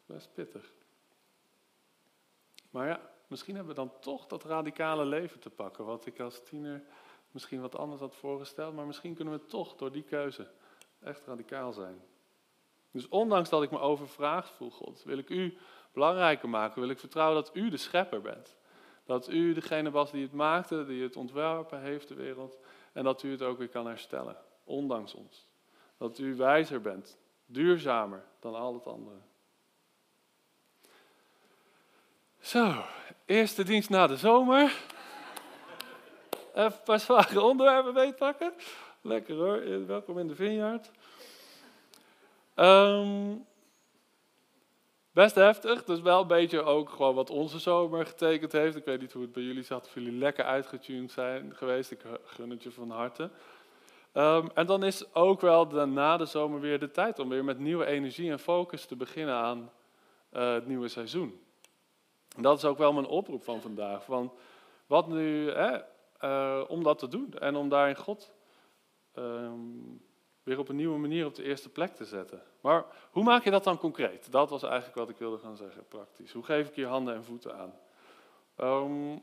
Best 0.07 0.29
pittig. 0.35 0.73
Maar 2.71 2.87
ja, 2.87 3.11
misschien 3.29 3.55
hebben 3.55 3.75
we 3.75 3.81
dan 3.81 3.93
toch 4.01 4.27
dat 4.27 4.45
radicale 4.45 5.05
leven 5.05 5.41
te 5.41 5.51
pakken, 5.51 5.85
wat 5.85 6.07
ik 6.07 6.21
als 6.21 6.43
tiener 6.45 6.83
misschien 7.31 7.61
wat 7.61 7.77
anders 7.77 8.01
had 8.01 8.15
voorgesteld, 8.15 8.75
maar 8.75 8.87
misschien 8.87 9.15
kunnen 9.15 9.35
we 9.35 9.47
toch 9.47 9.77
door 9.77 9.93
die 9.93 10.03
keuze 10.03 10.51
echt 11.01 11.27
radicaal 11.27 11.73
zijn. 11.73 12.03
Dus 12.91 13.09
ondanks 13.09 13.49
dat 13.49 13.63
ik 13.63 13.71
me 13.71 13.79
overvraagd 13.79 14.51
voel, 14.51 14.71
God, 14.71 15.03
wil 15.03 15.19
ik 15.19 15.29
u 15.29 15.57
belangrijker 15.93 16.49
maken, 16.49 16.81
wil 16.81 16.91
ik 16.91 16.99
vertrouwen 16.99 17.43
dat 17.43 17.57
u 17.57 17.71
de 17.71 17.77
schepper 17.77 18.21
bent. 18.21 18.57
Dat 19.05 19.29
u 19.29 19.53
degene 19.53 19.91
was 19.91 20.11
die 20.11 20.23
het 20.23 20.33
maakte, 20.33 20.87
die 20.87 21.03
het 21.03 21.17
ontwerpen 21.17 21.81
heeft, 21.81 22.09
de 22.09 22.15
wereld, 22.15 22.59
en 22.93 23.05
dat 23.05 23.23
u 23.23 23.31
het 23.31 23.43
ook 23.43 23.59
weer 23.59 23.69
kan 23.69 23.87
herstellen, 23.87 24.37
ondanks 24.65 25.15
ons. 25.15 25.49
Dat 25.97 26.19
u 26.19 26.37
wijzer 26.37 26.81
bent, 26.81 27.19
duurzamer 27.47 28.25
dan 28.41 28.55
al 28.55 28.75
het 28.75 28.87
andere. 28.87 29.17
Zo, 32.41 32.85
eerste 33.29 33.63
dienst 33.63 33.91
na 33.91 34.07
de 34.07 34.17
zomer. 34.17 34.75
Even 36.55 36.65
een 36.65 36.83
paar 36.85 37.01
zware 37.01 37.41
onderwerpen 37.41 37.95
beetpakken. 37.95 38.53
Lekker 39.01 39.35
hoor, 39.35 39.87
welkom 39.87 40.19
in 40.19 40.29
de 40.29 40.35
Vineyard. 40.35 40.91
Um, 42.57 43.47
best 45.11 45.35
heftig, 45.35 45.85
dus 45.85 46.01
wel 46.01 46.21
een 46.21 46.27
beetje 46.27 46.63
ook 46.63 46.91
gewoon 46.91 47.15
wat 47.15 47.31
onze 47.31 47.59
zomer 47.59 48.07
getekend 48.07 48.53
heeft. 48.53 48.77
Ik 48.77 48.85
weet 48.85 49.01
niet 49.01 49.13
hoe 49.13 49.23
het 49.23 49.33
bij 49.33 49.43
jullie 49.43 49.63
zat, 49.63 49.87
of 49.87 49.95
jullie 49.95 50.19
lekker 50.19 50.45
uitgetuned 50.45 51.11
zijn 51.11 51.57
geweest. 51.57 51.91
Ik 51.91 52.01
gun 52.25 52.51
het 52.51 52.63
je 52.63 52.71
van 52.71 52.91
harte. 52.91 53.31
Um, 54.15 54.51
en 54.55 54.67
dan 54.67 54.85
is 54.85 55.15
ook 55.15 55.41
wel 55.41 55.87
na 55.87 56.17
de 56.17 56.27
zomer 56.27 56.61
weer 56.61 56.79
de 56.79 56.91
tijd 56.91 57.19
om 57.19 57.29
weer 57.29 57.45
met 57.45 57.59
nieuwe 57.59 57.87
energie 57.87 58.31
en 58.31 58.39
focus 58.39 58.85
te 58.85 58.97
beginnen 58.97 59.35
aan 59.35 59.73
uh, 60.33 60.53
het 60.53 60.67
nieuwe 60.67 60.89
seizoen. 60.89 61.47
Dat 62.41 62.59
is 62.59 62.65
ook 62.65 62.79
wel 62.79 62.93
mijn 62.93 63.07
oproep 63.07 63.45
van 63.45 63.61
vandaag. 63.61 64.05
Van 64.05 64.33
wat 64.87 65.09
nu, 65.09 65.51
hè, 65.51 65.79
uh, 66.21 66.65
om 66.69 66.83
dat 66.83 66.99
te 66.99 67.09
doen 67.09 67.33
en 67.39 67.57
om 67.57 67.69
daarin 67.69 67.97
God 67.97 68.33
um, 69.15 70.03
weer 70.43 70.59
op 70.59 70.69
een 70.69 70.77
nieuwe 70.77 70.99
manier 70.99 71.27
op 71.27 71.35
de 71.35 71.43
eerste 71.43 71.69
plek 71.69 71.95
te 71.95 72.05
zetten. 72.05 72.43
Maar 72.61 72.85
hoe 73.11 73.25
maak 73.25 73.45
je 73.45 73.51
dat 73.51 73.65
dan 73.65 73.79
concreet? 73.79 74.33
Dat 74.33 74.51
was 74.51 74.63
eigenlijk 74.63 74.95
wat 74.95 75.09
ik 75.09 75.17
wilde 75.17 75.39
gaan 75.39 75.57
zeggen, 75.57 75.87
praktisch. 75.89 76.33
Hoe 76.33 76.45
geef 76.45 76.69
ik 76.69 76.75
je 76.75 76.87
handen 76.87 77.15
en 77.15 77.25
voeten 77.25 77.57
aan? 77.57 77.75
Um, 78.57 79.15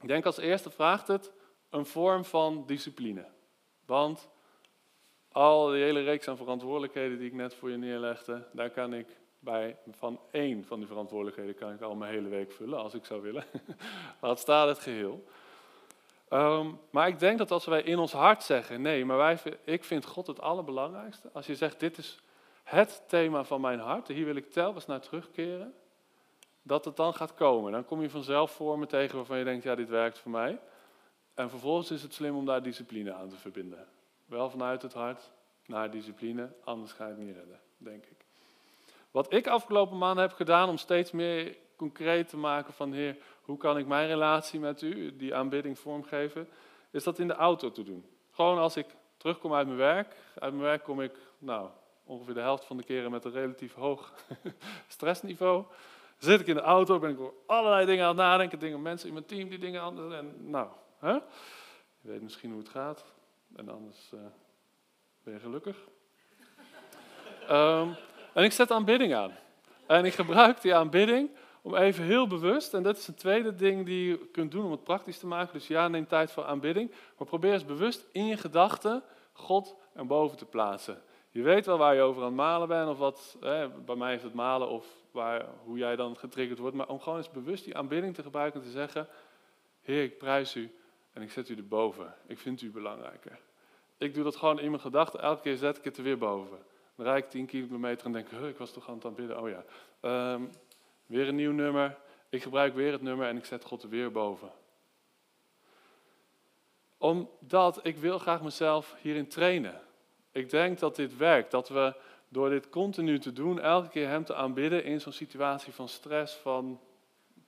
ik 0.00 0.08
denk 0.08 0.26
als 0.26 0.38
eerste 0.38 0.70
vraagt 0.70 1.08
het 1.08 1.32
een 1.70 1.86
vorm 1.86 2.24
van 2.24 2.64
discipline. 2.66 3.26
Want 3.86 4.28
al 5.32 5.66
die 5.66 5.82
hele 5.82 6.02
reeks 6.02 6.28
aan 6.28 6.36
verantwoordelijkheden 6.36 7.18
die 7.18 7.26
ik 7.26 7.34
net 7.34 7.54
voor 7.54 7.70
je 7.70 7.76
neerlegde, 7.76 8.48
daar 8.52 8.70
kan 8.70 8.94
ik 8.94 9.06
bij 9.44 9.76
van 9.90 10.20
één 10.30 10.64
van 10.64 10.78
die 10.78 10.88
verantwoordelijkheden 10.88 11.54
kan 11.54 11.72
ik 11.72 11.80
al 11.80 11.94
mijn 11.94 12.12
hele 12.12 12.28
week 12.28 12.52
vullen 12.52 12.78
als 12.78 12.94
ik 12.94 13.04
zou 13.04 13.22
willen. 13.22 13.44
Laat 14.20 14.38
staat 14.38 14.68
het 14.68 14.78
geheel. 14.78 15.24
Um, 16.30 16.80
maar 16.90 17.08
ik 17.08 17.18
denk 17.18 17.38
dat 17.38 17.50
als 17.50 17.64
wij 17.64 17.82
in 17.82 17.98
ons 17.98 18.12
hart 18.12 18.42
zeggen, 18.42 18.82
nee, 18.82 19.04
maar 19.04 19.16
wij, 19.16 19.38
ik 19.64 19.84
vind 19.84 20.04
God 20.04 20.26
het 20.26 20.40
allerbelangrijkste. 20.40 21.30
Als 21.32 21.46
je 21.46 21.54
zegt, 21.54 21.80
dit 21.80 21.98
is 21.98 22.18
het 22.62 23.02
thema 23.06 23.44
van 23.44 23.60
mijn 23.60 23.78
hart, 23.78 24.08
hier 24.08 24.24
wil 24.24 24.36
ik 24.36 24.50
telkens 24.50 24.86
naar 24.86 25.00
terugkeren. 25.00 25.74
Dat 26.62 26.84
het 26.84 26.96
dan 26.96 27.14
gaat 27.14 27.34
komen. 27.34 27.72
Dan 27.72 27.84
kom 27.84 28.02
je 28.02 28.10
vanzelf 28.10 28.50
vormen 28.50 28.88
tegen 28.88 29.16
waarvan 29.16 29.38
je 29.38 29.44
denkt, 29.44 29.64
ja, 29.64 29.74
dit 29.74 29.88
werkt 29.88 30.18
voor 30.18 30.30
mij. 30.30 30.58
En 31.34 31.50
vervolgens 31.50 31.90
is 31.90 32.02
het 32.02 32.14
slim 32.14 32.36
om 32.36 32.44
daar 32.46 32.62
discipline 32.62 33.12
aan 33.12 33.28
te 33.28 33.36
verbinden. 33.36 33.86
Wel 34.26 34.50
vanuit 34.50 34.82
het 34.82 34.92
hart 34.92 35.30
naar 35.66 35.90
discipline, 35.90 36.52
anders 36.64 36.92
ga 36.92 37.04
je 37.04 37.10
het 37.14 37.20
niet 37.20 37.36
redden, 37.36 37.60
denk 37.76 38.04
ik. 38.06 38.23
Wat 39.14 39.32
ik 39.32 39.46
afgelopen 39.46 39.98
maanden 39.98 40.24
heb 40.24 40.32
gedaan 40.32 40.68
om 40.68 40.76
steeds 40.76 41.10
meer 41.10 41.56
concreet 41.76 42.28
te 42.28 42.36
maken 42.36 42.72
van 42.72 42.92
Heer, 42.92 43.16
hoe 43.42 43.56
kan 43.56 43.78
ik 43.78 43.86
mijn 43.86 44.08
relatie 44.08 44.60
met 44.60 44.82
u, 44.82 45.16
die 45.16 45.34
aanbidding 45.34 45.78
vormgeven, 45.78 46.48
is 46.90 47.04
dat 47.04 47.18
in 47.18 47.26
de 47.26 47.34
auto 47.34 47.70
te 47.70 47.82
doen. 47.82 48.06
Gewoon 48.30 48.58
als 48.58 48.76
ik 48.76 48.86
terugkom 49.16 49.54
uit 49.54 49.66
mijn 49.66 49.78
werk, 49.78 50.16
uit 50.38 50.52
mijn 50.52 50.64
werk 50.64 50.82
kom 50.82 51.00
ik 51.00 51.16
nou, 51.38 51.68
ongeveer 52.04 52.34
de 52.34 52.40
helft 52.40 52.64
van 52.64 52.76
de 52.76 52.82
keren 52.82 53.10
met 53.10 53.24
een 53.24 53.32
relatief 53.32 53.74
hoog 53.74 54.12
stressniveau. 54.88 55.64
Zit 56.18 56.40
ik 56.40 56.46
in 56.46 56.54
de 56.54 56.60
auto, 56.60 56.98
ben 56.98 57.10
ik 57.10 57.20
over 57.20 57.34
allerlei 57.46 57.86
dingen 57.86 58.02
aan 58.02 58.08
het 58.08 58.26
nadenken, 58.26 58.58
dingen, 58.58 58.82
mensen 58.82 59.08
in 59.08 59.14
mijn 59.14 59.26
team 59.26 59.48
die 59.48 59.58
dingen 59.58 59.80
anders. 59.80 60.14
En 60.14 60.50
nou, 60.50 60.68
hè? 60.98 61.12
je 61.12 61.20
weet 62.00 62.22
misschien 62.22 62.50
hoe 62.50 62.60
het 62.60 62.68
gaat. 62.68 63.04
En 63.56 63.68
anders 63.68 64.10
uh, 64.14 64.20
ben 65.22 65.34
je 65.34 65.40
gelukkig. 65.40 65.76
um, 67.50 67.96
en 68.34 68.44
ik 68.44 68.52
zet 68.52 68.70
aanbidding 68.70 69.14
aan. 69.14 69.32
En 69.86 70.04
ik 70.04 70.14
gebruik 70.14 70.60
die 70.60 70.74
aanbidding 70.74 71.30
om 71.62 71.74
even 71.74 72.04
heel 72.04 72.26
bewust, 72.26 72.74
en 72.74 72.82
dat 72.82 72.96
is 72.96 73.08
een 73.08 73.14
tweede 73.14 73.54
ding 73.54 73.86
die 73.86 74.08
je 74.08 74.18
kunt 74.32 74.50
doen 74.50 74.64
om 74.64 74.70
het 74.70 74.84
praktisch 74.84 75.18
te 75.18 75.26
maken. 75.26 75.52
Dus 75.52 75.66
ja, 75.66 75.88
neem 75.88 76.06
tijd 76.06 76.32
voor 76.32 76.44
aanbidding. 76.44 76.90
Maar 77.18 77.26
probeer 77.26 77.52
eens 77.52 77.64
bewust 77.64 78.06
in 78.12 78.26
je 78.26 78.36
gedachten 78.36 79.02
God 79.32 79.76
erboven 79.94 80.36
te 80.36 80.44
plaatsen. 80.44 81.02
Je 81.30 81.42
weet 81.42 81.66
wel 81.66 81.78
waar 81.78 81.94
je 81.94 82.00
over 82.00 82.22
aan 82.22 82.28
het 82.28 82.36
malen 82.36 82.68
bent, 82.68 82.88
of 82.88 82.98
wat, 82.98 83.36
bij 83.84 83.96
mij 83.96 84.14
is 84.14 84.22
het 84.22 84.34
malen, 84.34 84.68
of 84.68 84.86
waar, 85.10 85.46
hoe 85.64 85.78
jij 85.78 85.96
dan 85.96 86.16
getriggerd 86.16 86.58
wordt. 86.58 86.76
Maar 86.76 86.88
om 86.88 87.00
gewoon 87.00 87.18
eens 87.18 87.30
bewust 87.30 87.64
die 87.64 87.76
aanbidding 87.76 88.14
te 88.14 88.22
gebruiken 88.22 88.60
en 88.60 88.66
te 88.66 88.72
zeggen: 88.72 89.08
Heer, 89.82 90.02
ik 90.02 90.18
prijs 90.18 90.54
u 90.54 90.74
en 91.12 91.22
ik 91.22 91.30
zet 91.30 91.48
u 91.48 91.56
erboven. 91.56 92.14
Ik 92.26 92.38
vind 92.38 92.62
u 92.62 92.70
belangrijker. 92.70 93.38
Ik 93.98 94.14
doe 94.14 94.24
dat 94.24 94.36
gewoon 94.36 94.60
in 94.60 94.70
mijn 94.70 94.82
gedachten, 94.82 95.20
elke 95.20 95.42
keer 95.42 95.56
zet 95.56 95.76
ik 95.76 95.84
het 95.84 95.96
er 95.96 96.02
weer 96.02 96.18
boven. 96.18 96.58
Dan 96.96 97.06
rijd 97.06 97.24
ik 97.24 97.30
10 97.30 97.46
kilometer 97.46 98.06
en 98.06 98.12
denk 98.12 98.28
ik, 98.30 98.40
ik 98.40 98.56
was 98.56 98.72
toch 98.72 98.88
aan 98.88 98.94
het 98.94 99.04
aanbidden. 99.04 99.40
Oh 99.40 99.48
ja, 99.48 99.64
um, 100.32 100.50
weer 101.06 101.28
een 101.28 101.34
nieuw 101.34 101.52
nummer. 101.52 101.96
Ik 102.28 102.42
gebruik 102.42 102.74
weer 102.74 102.92
het 102.92 103.02
nummer 103.02 103.28
en 103.28 103.36
ik 103.36 103.44
zet 103.44 103.64
God 103.64 103.82
er 103.82 103.88
weer 103.88 104.12
boven. 104.12 104.50
Omdat 106.98 107.80
ik 107.82 107.96
wil 107.96 108.18
graag 108.18 108.42
mezelf 108.42 108.94
hierin 109.00 109.28
trainen. 109.28 109.80
Ik 110.32 110.50
denk 110.50 110.78
dat 110.78 110.96
dit 110.96 111.16
werkt. 111.16 111.50
Dat 111.50 111.68
we 111.68 111.94
door 112.28 112.50
dit 112.50 112.68
continu 112.68 113.18
te 113.18 113.32
doen, 113.32 113.60
elke 113.60 113.88
keer 113.88 114.08
Hem 114.08 114.24
te 114.24 114.34
aanbidden 114.34 114.84
in 114.84 115.00
zo'n 115.00 115.12
situatie 115.12 115.72
van 115.72 115.88
stress, 115.88 116.34
van 116.34 116.80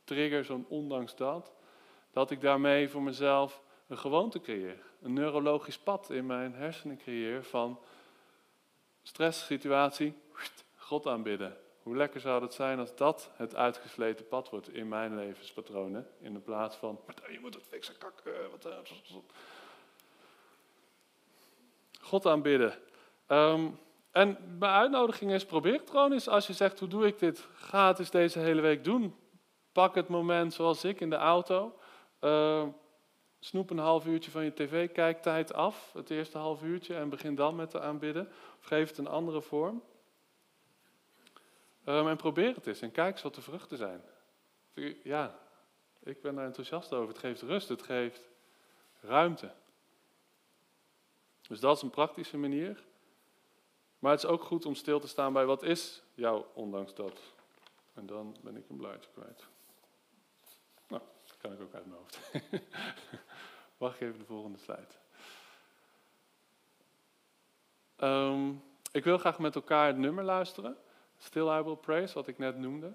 trigger, 0.04 0.44
zo'n 0.44 0.66
ondanks 0.68 1.16
dat. 1.16 1.52
Dat 2.12 2.30
ik 2.30 2.40
daarmee 2.40 2.88
voor 2.88 3.02
mezelf 3.02 3.62
een 3.86 3.98
gewoonte 3.98 4.40
creëer. 4.40 4.78
Een 5.02 5.12
neurologisch 5.12 5.78
pad 5.78 6.10
in 6.10 6.26
mijn 6.26 6.54
hersenen 6.54 6.96
creëer 6.96 7.44
van 7.44 7.78
stresssituatie, 9.06 10.14
God 10.76 11.06
aanbidden. 11.06 11.56
Hoe 11.82 11.96
lekker 11.96 12.20
zou 12.20 12.42
het 12.42 12.54
zijn 12.54 12.78
als 12.78 12.96
dat 12.96 13.30
het 13.36 13.54
uitgesleten 13.54 14.28
pad 14.28 14.50
wordt 14.50 14.74
in 14.74 14.88
mijn 14.88 15.16
levenspatronen. 15.16 16.08
In 16.20 16.42
plaats 16.42 16.76
van, 16.76 17.00
je 17.30 17.40
moet 17.40 17.54
het 17.54 17.66
fixen, 17.68 17.98
kak. 17.98 18.22
Wat, 18.50 18.64
eh, 18.64 18.76
God 22.00 22.26
aanbidden. 22.26 22.74
Um, 23.28 23.78
en 24.10 24.56
mijn 24.58 24.72
uitnodiging 24.72 25.32
is, 25.32 25.44
probeer 25.44 25.72
het 25.72 25.90
gewoon 25.90 26.12
eens. 26.12 26.28
Als 26.28 26.46
je 26.46 26.52
zegt, 26.52 26.78
hoe 26.78 26.88
doe 26.88 27.06
ik 27.06 27.18
dit? 27.18 27.48
Ga 27.54 27.88
het 27.88 27.98
eens 27.98 28.10
deze 28.10 28.38
hele 28.38 28.60
week 28.60 28.84
doen. 28.84 29.16
Pak 29.72 29.94
het 29.94 30.08
moment 30.08 30.54
zoals 30.54 30.84
ik 30.84 31.00
in 31.00 31.10
de 31.10 31.16
auto. 31.16 31.78
Uh, 32.20 32.66
snoep 33.46 33.70
een 33.70 33.78
half 33.78 34.06
uurtje 34.06 34.30
van 34.30 34.44
je 34.44 34.54
tv-kijktijd 34.54 35.52
af, 35.52 35.92
het 35.92 36.10
eerste 36.10 36.38
half 36.38 36.62
uurtje, 36.62 36.94
en 36.94 37.08
begin 37.08 37.34
dan 37.34 37.56
met 37.56 37.70
te 37.70 37.80
aanbidden. 37.80 38.28
Of 38.58 38.64
geef 38.64 38.88
het 38.88 38.98
een 38.98 39.06
andere 39.06 39.42
vorm. 39.42 39.82
Um, 41.84 42.08
en 42.08 42.16
probeer 42.16 42.54
het 42.54 42.66
eens 42.66 42.80
en 42.80 42.92
kijk 42.92 43.12
eens 43.12 43.22
wat 43.22 43.34
de 43.34 43.40
vruchten 43.40 43.76
zijn. 43.76 44.02
Ja, 45.02 45.38
ik 46.02 46.20
ben 46.20 46.34
daar 46.34 46.44
enthousiast 46.44 46.92
over. 46.92 47.08
Het 47.08 47.18
geeft 47.18 47.42
rust, 47.42 47.68
het 47.68 47.82
geeft 47.82 48.28
ruimte. 49.00 49.52
Dus 51.48 51.60
dat 51.60 51.76
is 51.76 51.82
een 51.82 51.90
praktische 51.90 52.36
manier. 52.36 52.84
Maar 53.98 54.10
het 54.10 54.22
is 54.22 54.28
ook 54.28 54.44
goed 54.44 54.64
om 54.64 54.74
stil 54.74 55.00
te 55.00 55.08
staan 55.08 55.32
bij 55.32 55.46
wat 55.46 55.62
is 55.62 56.02
jouw 56.14 56.50
ondanks 56.54 56.94
dat. 56.94 57.20
En 57.94 58.06
dan 58.06 58.36
ben 58.42 58.56
ik 58.56 58.68
een 58.68 58.76
blaadje 58.76 59.10
kwijt. 59.12 59.46
Nou, 60.88 61.02
dat 61.26 61.36
kan 61.36 61.52
ik 61.52 61.60
ook 61.60 61.74
uit 61.74 61.86
mijn 61.86 61.98
hoofd. 61.98 62.20
Wacht 63.76 64.00
even 64.00 64.18
de 64.18 64.24
volgende 64.24 64.58
slide. 64.58 64.86
Um, 68.00 68.62
ik 68.92 69.04
wil 69.04 69.18
graag 69.18 69.38
met 69.38 69.54
elkaar 69.54 69.86
het 69.86 69.96
nummer 69.96 70.24
luisteren. 70.24 70.76
Still 71.18 71.58
I 71.58 71.62
Will 71.62 71.76
Praise, 71.76 72.14
wat 72.14 72.26
ik 72.26 72.38
net 72.38 72.58
noemde. 72.58 72.92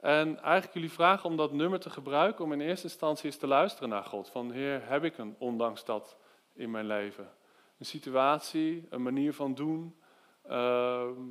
En 0.00 0.38
eigenlijk 0.38 0.74
jullie 0.74 0.92
vragen 0.92 1.30
om 1.30 1.36
dat 1.36 1.52
nummer 1.52 1.80
te 1.80 1.90
gebruiken 1.90 2.44
om 2.44 2.52
in 2.52 2.60
eerste 2.60 2.86
instantie 2.86 3.26
eens 3.26 3.36
te 3.36 3.46
luisteren 3.46 3.88
naar 3.88 4.04
God. 4.04 4.28
Van 4.28 4.50
Heer, 4.50 4.88
heb 4.88 5.04
ik 5.04 5.18
een 5.18 5.34
ondanks 5.38 5.84
dat 5.84 6.16
in 6.52 6.70
mijn 6.70 6.86
leven? 6.86 7.32
Een 7.78 7.86
situatie, 7.86 8.86
een 8.90 9.02
manier 9.02 9.34
van 9.34 9.54
doen, 9.54 9.96
ehm, 10.42 11.22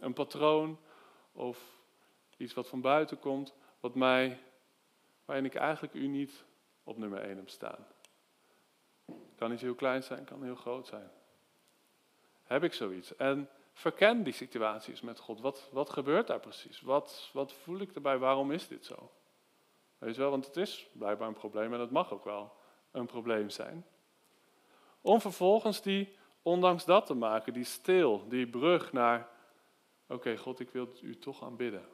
een 0.00 0.12
patroon 0.12 0.78
of 1.32 1.58
iets 2.36 2.54
wat 2.54 2.68
van 2.68 2.80
buiten 2.80 3.18
komt, 3.18 3.54
wat 3.80 3.94
mij, 3.94 4.38
waarin 5.24 5.44
ik 5.44 5.54
eigenlijk 5.54 5.94
u 5.94 6.06
niet 6.06 6.44
op 6.84 6.96
nummer 6.96 7.20
1 7.20 7.36
heb 7.36 7.48
staan. 7.48 7.86
Kan 9.36 9.50
niet 9.50 9.60
heel 9.60 9.74
klein 9.74 10.02
zijn, 10.02 10.24
kan 10.24 10.42
heel 10.42 10.54
groot 10.54 10.86
zijn. 10.86 11.10
Heb 12.42 12.62
ik 12.62 12.72
zoiets? 12.72 13.16
En 13.16 13.48
verken 13.72 14.22
die 14.22 14.32
situaties 14.32 15.00
met 15.00 15.18
God. 15.18 15.40
Wat, 15.40 15.68
wat 15.72 15.90
gebeurt 15.90 16.26
daar 16.26 16.40
precies? 16.40 16.80
Wat, 16.80 17.30
wat 17.32 17.52
voel 17.52 17.78
ik 17.78 17.94
erbij? 17.94 18.18
Waarom 18.18 18.52
is 18.52 18.68
dit 18.68 18.84
zo? 18.84 19.10
Weet 19.98 20.14
je 20.14 20.20
wel, 20.20 20.30
want 20.30 20.46
het 20.46 20.56
is 20.56 20.88
blijkbaar 20.92 21.28
een 21.28 21.34
probleem 21.34 21.74
en 21.74 21.80
het 21.80 21.90
mag 21.90 22.12
ook 22.12 22.24
wel 22.24 22.52
een 22.90 23.06
probleem 23.06 23.50
zijn. 23.50 23.86
Om 25.00 25.20
vervolgens 25.20 25.82
die, 25.82 26.16
ondanks 26.42 26.84
dat 26.84 27.06
te 27.06 27.14
maken, 27.14 27.52
die 27.52 27.64
stil, 27.64 28.28
die 28.28 28.46
brug 28.46 28.92
naar, 28.92 29.28
oké 30.08 30.36
God, 30.36 30.60
ik 30.60 30.70
wil 30.70 30.88
u 31.02 31.18
toch 31.18 31.42
aanbidden. 31.42 31.88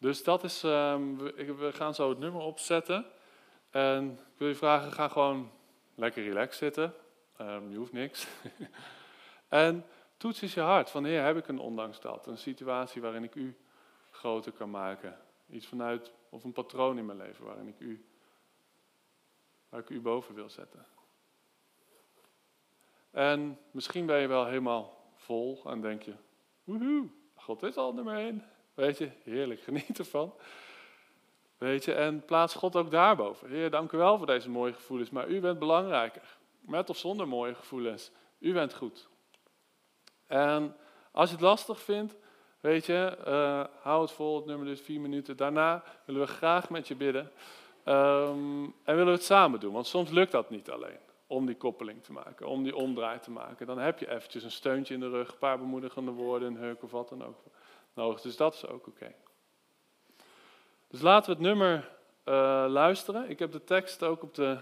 Dus 0.00 0.24
dat 0.24 0.44
is, 0.44 0.62
um, 0.62 1.18
we, 1.18 1.70
gaan 1.72 1.94
zo 1.94 2.08
het 2.08 2.18
nummer 2.18 2.40
opzetten. 2.40 3.06
En 3.70 4.10
ik 4.10 4.38
wil 4.38 4.48
je 4.48 4.54
vragen, 4.54 4.92
ga 4.92 5.08
gewoon 5.08 5.50
lekker 5.94 6.22
relaxed 6.22 6.58
zitten. 6.58 6.94
Um, 7.40 7.70
je 7.70 7.76
hoeft 7.76 7.92
niks. 7.92 8.26
en 9.48 9.84
toets 10.16 10.42
eens 10.42 10.54
je 10.54 10.60
hart. 10.60 10.90
Van 10.90 11.04
heer, 11.04 11.24
heb 11.24 11.36
ik 11.36 11.48
een 11.48 11.58
ondanks 11.58 12.00
dat? 12.00 12.26
Een 12.26 12.38
situatie 12.38 13.02
waarin 13.02 13.24
ik 13.24 13.34
u 13.34 13.56
groter 14.10 14.52
kan 14.52 14.70
maken. 14.70 15.18
Iets 15.50 15.66
vanuit, 15.66 16.12
of 16.28 16.44
een 16.44 16.52
patroon 16.52 16.98
in 16.98 17.06
mijn 17.06 17.18
leven 17.18 17.44
waarin 17.44 17.68
ik 17.68 17.80
u, 17.80 18.04
waar 19.68 19.80
ik 19.80 19.88
u 19.88 20.00
boven 20.00 20.34
wil 20.34 20.50
zetten. 20.50 20.86
En 23.10 23.58
misschien 23.70 24.06
ben 24.06 24.20
je 24.20 24.26
wel 24.26 24.46
helemaal 24.46 25.12
vol 25.14 25.62
en 25.64 25.80
denk 25.80 26.02
je, 26.02 26.14
woehoe, 26.64 27.08
God 27.34 27.62
is 27.62 27.76
al 27.76 27.94
nummer 27.94 28.16
één. 28.16 28.44
Weet 28.80 28.98
je, 28.98 29.10
heerlijk, 29.24 29.60
geniet 29.60 29.98
ervan. 29.98 30.32
Weet 31.58 31.84
je, 31.84 31.92
en 31.92 32.24
plaats 32.24 32.54
God 32.54 32.76
ook 32.76 32.90
daarboven. 32.90 33.48
Heer, 33.48 33.70
dank 33.70 33.92
u 33.92 33.98
wel 33.98 34.18
voor 34.18 34.26
deze 34.26 34.50
mooie 34.50 34.72
gevoelens, 34.72 35.10
maar 35.10 35.28
u 35.28 35.40
bent 35.40 35.58
belangrijker. 35.58 36.22
Met 36.60 36.90
of 36.90 36.96
zonder 36.96 37.28
mooie 37.28 37.54
gevoelens. 37.54 38.10
U 38.38 38.52
bent 38.52 38.74
goed. 38.74 39.08
En 40.26 40.76
als 41.12 41.28
je 41.28 41.34
het 41.34 41.44
lastig 41.44 41.80
vindt, 41.80 42.16
weet 42.60 42.86
je, 42.86 43.16
uh, 43.26 43.64
hou 43.82 44.02
het 44.02 44.12
vol, 44.12 44.36
het 44.36 44.46
nummer 44.46 44.66
dus 44.66 44.80
vier 44.80 45.00
minuten. 45.00 45.36
Daarna 45.36 45.82
willen 46.04 46.20
we 46.20 46.26
graag 46.26 46.70
met 46.70 46.88
je 46.88 46.94
bidden. 46.94 47.30
Um, 47.84 48.64
en 48.84 48.94
willen 48.96 49.06
we 49.06 49.18
het 49.18 49.24
samen 49.24 49.60
doen, 49.60 49.72
want 49.72 49.86
soms 49.86 50.10
lukt 50.10 50.32
dat 50.32 50.50
niet 50.50 50.70
alleen. 50.70 50.98
Om 51.26 51.46
die 51.46 51.56
koppeling 51.56 52.02
te 52.02 52.12
maken, 52.12 52.46
om 52.46 52.62
die 52.62 52.76
omdraai 52.76 53.18
te 53.18 53.30
maken. 53.30 53.66
Dan 53.66 53.78
heb 53.78 53.98
je 53.98 54.10
eventjes 54.10 54.42
een 54.42 54.50
steuntje 54.50 54.94
in 54.94 55.00
de 55.00 55.10
rug, 55.10 55.30
een 55.30 55.38
paar 55.38 55.58
bemoedigende 55.58 56.10
woorden, 56.10 56.48
een 56.48 56.62
heuk 56.62 56.82
of 56.82 56.90
wat 56.90 57.08
dan 57.08 57.24
ook 57.24 57.36
nodig. 57.94 58.20
Dus 58.20 58.36
dat 58.36 58.54
is 58.54 58.66
ook 58.66 58.86
oké. 58.86 59.14
Dus 60.88 61.00
laten 61.00 61.30
we 61.30 61.36
het 61.36 61.46
nummer 61.46 61.90
uh, 62.24 62.64
luisteren. 62.68 63.30
Ik 63.30 63.38
heb 63.38 63.52
de 63.52 63.64
tekst 63.64 64.02
ook 64.02 64.22
op 64.22 64.34
de 64.34 64.58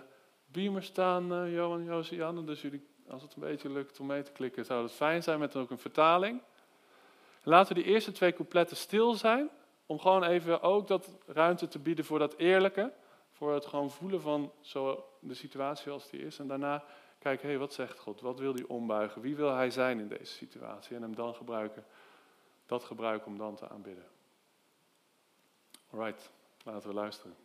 beamer 0.46 0.82
staan, 0.82 1.32
uh, 1.32 1.54
Johan, 1.54 1.84
Josianne. 1.84 2.44
Dus 2.44 2.60
jullie, 2.60 2.86
als 3.08 3.22
het 3.22 3.34
een 3.34 3.40
beetje 3.40 3.70
lukt 3.70 4.00
om 4.00 4.06
mee 4.06 4.22
te 4.22 4.32
klikken, 4.32 4.64
zou 4.64 4.82
het 4.82 4.92
fijn 4.92 5.22
zijn 5.22 5.38
met 5.38 5.56
ook 5.56 5.70
een 5.70 5.78
vertaling. 5.78 6.42
Laten 7.42 7.76
we 7.76 7.82
die 7.82 7.92
eerste 7.92 8.12
twee 8.12 8.32
coupletten 8.32 8.76
stil 8.76 9.14
zijn. 9.14 9.50
Om 9.86 9.98
gewoon 9.98 10.24
even 10.24 10.62
ook 10.62 10.86
dat 10.86 11.18
ruimte 11.26 11.68
te 11.68 11.78
bieden 11.78 12.04
voor 12.04 12.18
dat 12.18 12.34
eerlijke. 12.36 12.92
Voor 13.32 13.54
het 13.54 13.66
gewoon 13.66 13.90
voelen 13.90 14.20
van 14.20 14.52
zo 14.60 15.04
de 15.20 15.34
situatie 15.34 15.82
zoals 15.82 16.10
die 16.10 16.20
is. 16.20 16.38
En 16.38 16.46
daarna 16.46 16.84
kijken, 17.18 17.42
hé, 17.42 17.50
hey, 17.50 17.58
wat 17.58 17.72
zegt 17.72 17.98
God? 17.98 18.20
Wat 18.20 18.38
wil 18.38 18.54
hij 18.54 18.64
ombuigen? 18.66 19.22
Wie 19.22 19.36
wil 19.36 19.54
hij 19.54 19.70
zijn 19.70 20.00
in 20.00 20.08
deze 20.08 20.32
situatie? 20.32 20.96
En 20.96 21.02
hem 21.02 21.14
dan 21.14 21.34
gebruiken, 21.34 21.84
dat 22.68 22.84
gebruiken 22.84 23.26
om 23.26 23.38
dan 23.38 23.56
te 23.56 23.68
aanbidden. 23.68 24.06
Alright, 25.90 26.30
laten 26.64 26.88
we 26.88 26.94
luisteren. 26.94 27.36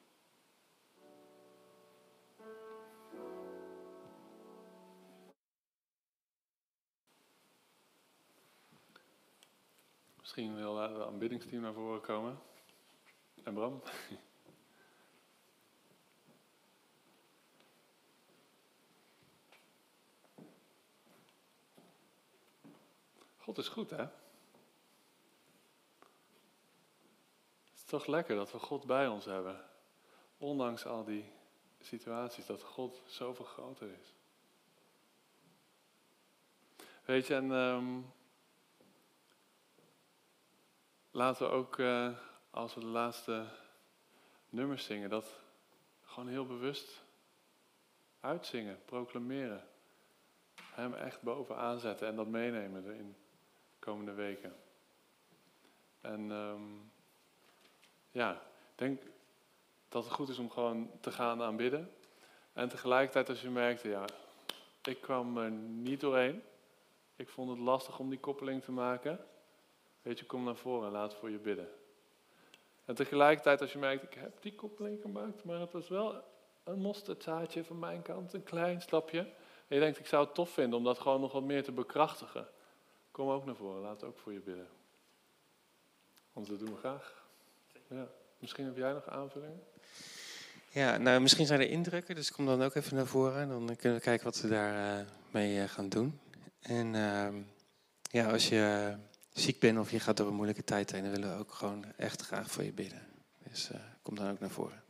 Misschien 10.20 10.56
wil 10.56 10.78
het 10.78 11.02
aanbiddingsteam 11.02 11.62
naar 11.62 11.74
voren 11.74 12.02
komen. 12.02 12.40
En 13.44 13.54
Bram. 13.54 13.82
God 23.38 23.58
is 23.58 23.68
goed, 23.68 23.90
hè? 23.90 23.98
Het 23.98 24.12
is 27.74 27.83
toch 27.94 28.08
lekker 28.08 28.36
dat 28.36 28.52
we 28.52 28.60
God 28.60 28.86
bij 28.86 29.08
ons 29.08 29.26
hebben. 29.26 29.66
Ondanks 30.38 30.86
al 30.86 31.04
die 31.04 31.32
situaties, 31.80 32.46
dat 32.46 32.64
God 32.64 33.02
zoveel 33.06 33.46
groter 33.46 33.90
is. 34.00 34.14
Weet 37.06 37.28
je, 37.28 37.36
en 37.36 37.52
um, 37.52 38.14
laten 41.12 41.48
we 41.48 41.54
ook, 41.54 41.78
uh, 41.78 42.18
als 42.50 42.74
we 42.74 42.80
de 42.80 42.86
laatste 42.86 43.46
nummers 44.50 44.86
zingen, 44.86 45.10
dat 45.10 45.40
gewoon 46.02 46.30
heel 46.30 46.46
bewust 46.46 47.02
uitzingen, 48.20 48.80
proclameren. 48.86 49.68
Hem 50.56 50.94
echt 50.94 51.22
bovenaan 51.22 51.80
zetten 51.80 52.08
en 52.08 52.16
dat 52.16 52.28
meenemen 52.28 52.96
in 52.96 53.16
de 53.70 53.80
komende 53.80 54.14
weken. 54.14 54.56
En 56.02 56.32
um, 56.32 56.93
ja, 58.14 58.32
ik 58.34 58.76
denk 58.76 59.02
dat 59.90 60.04
het 60.04 60.14
goed 60.14 60.30
is 60.30 60.38
om 60.38 60.50
gewoon 60.50 60.92
te 61.00 61.12
gaan 61.12 61.42
aanbidden. 61.42 61.92
En 62.54 62.70
tegelijkertijd 62.70 63.30
als 63.30 63.42
je 63.42 63.50
merkt, 63.50 63.82
ja, 63.82 64.06
ik 64.84 65.02
kwam 65.02 65.38
er 65.38 65.52
niet 65.52 66.00
doorheen. 66.00 66.44
Ik 67.16 67.30
vond 67.30 67.50
het 67.50 67.60
lastig 67.60 68.00
om 68.00 68.10
die 68.10 68.20
koppeling 68.20 68.64
te 68.64 68.72
maken. 68.72 69.26
Weet 70.02 70.20
je, 70.20 70.26
kom 70.26 70.44
naar 70.44 70.56
voren 70.56 70.88
en 70.88 70.94
laat 70.94 71.16
voor 71.16 71.30
je 71.30 71.38
bidden. 71.38 71.70
En 72.86 72.96
tegelijkertijd 72.96 73.62
als 73.62 73.72
je 73.72 73.80
merkt, 73.80 74.04
ik 74.04 74.14
heb 74.14 74.42
die 74.42 74.56
koppeling 74.56 75.02
gemaakt, 75.02 75.44
maar 75.44 75.60
het 75.60 75.72
was 75.72 75.88
wel 75.88 76.24
een 76.64 76.80
mosterdzaadje 76.80 77.64
van 77.64 77.80
mijn 77.80 78.02
kant, 78.02 78.34
een 78.34 78.44
klein 78.44 78.82
stapje. 78.82 79.20
En 79.68 79.76
je 79.76 79.80
denkt, 79.80 80.00
ik 80.00 80.06
zou 80.06 80.26
het 80.26 80.36
tof 80.36 80.50
vinden 80.50 80.78
om 80.78 80.84
dat 80.84 81.00
gewoon 81.00 81.22
nog 81.22 81.32
wat 81.32 81.44
meer 81.44 81.64
te 81.64 81.72
bekrachtigen. 81.72 82.48
Kom 83.12 83.30
ook 83.30 83.46
naar 83.46 83.56
voren, 83.56 83.82
laat 83.82 84.04
ook 84.04 84.18
voor 84.18 84.34
je 84.34 84.40
bidden. 84.40 84.68
Want 86.34 86.48
dat 86.48 86.60
doen 86.60 86.74
we 86.74 86.78
graag. 86.78 87.23
Ja. 87.94 88.08
Misschien 88.40 88.66
heb 88.66 88.78
jij 88.78 88.94
nog 88.94 89.10
aanvullingen? 89.10 89.62
Ja, 90.70 90.98
nou 90.98 91.22
misschien 91.22 91.46
zijn 91.46 91.60
er 91.60 91.70
indrukken, 91.70 92.16
dus 92.16 92.32
kom 92.32 92.46
dan 92.46 92.62
ook 92.62 92.76
even 92.76 92.96
naar 92.96 93.06
voren. 93.06 93.42
En 93.42 93.48
dan 93.48 93.76
kunnen 93.76 93.98
we 93.98 94.04
kijken 94.04 94.26
wat 94.26 94.42
we 94.42 94.48
daar 94.48 95.00
uh, 95.00 95.06
mee 95.32 95.58
uh, 95.58 95.64
gaan 95.64 95.90
doen. 95.90 96.20
En 96.62 96.94
uh, 96.94 97.28
ja, 98.02 98.32
als 98.32 98.50
je 98.50 98.94
ziek 99.34 99.60
bent 99.60 99.80
of 99.80 99.92
je 99.92 100.00
gaat 100.00 100.18
door 100.18 100.28
een 100.28 100.34
moeilijke 100.34 100.64
tijd 100.64 100.92
heen, 100.92 101.02
dan 101.02 101.12
willen 101.12 101.34
we 101.34 101.40
ook 101.40 101.54
gewoon 101.54 101.86
echt 101.98 102.22
graag 102.22 102.52
voor 102.52 102.64
je 102.64 102.74
bidden. 102.74 103.02
Dus 103.50 103.70
kom 104.02 104.16
dan 104.16 104.32
ook 104.32 104.40
naar 104.40 104.50
voren. 104.50 104.83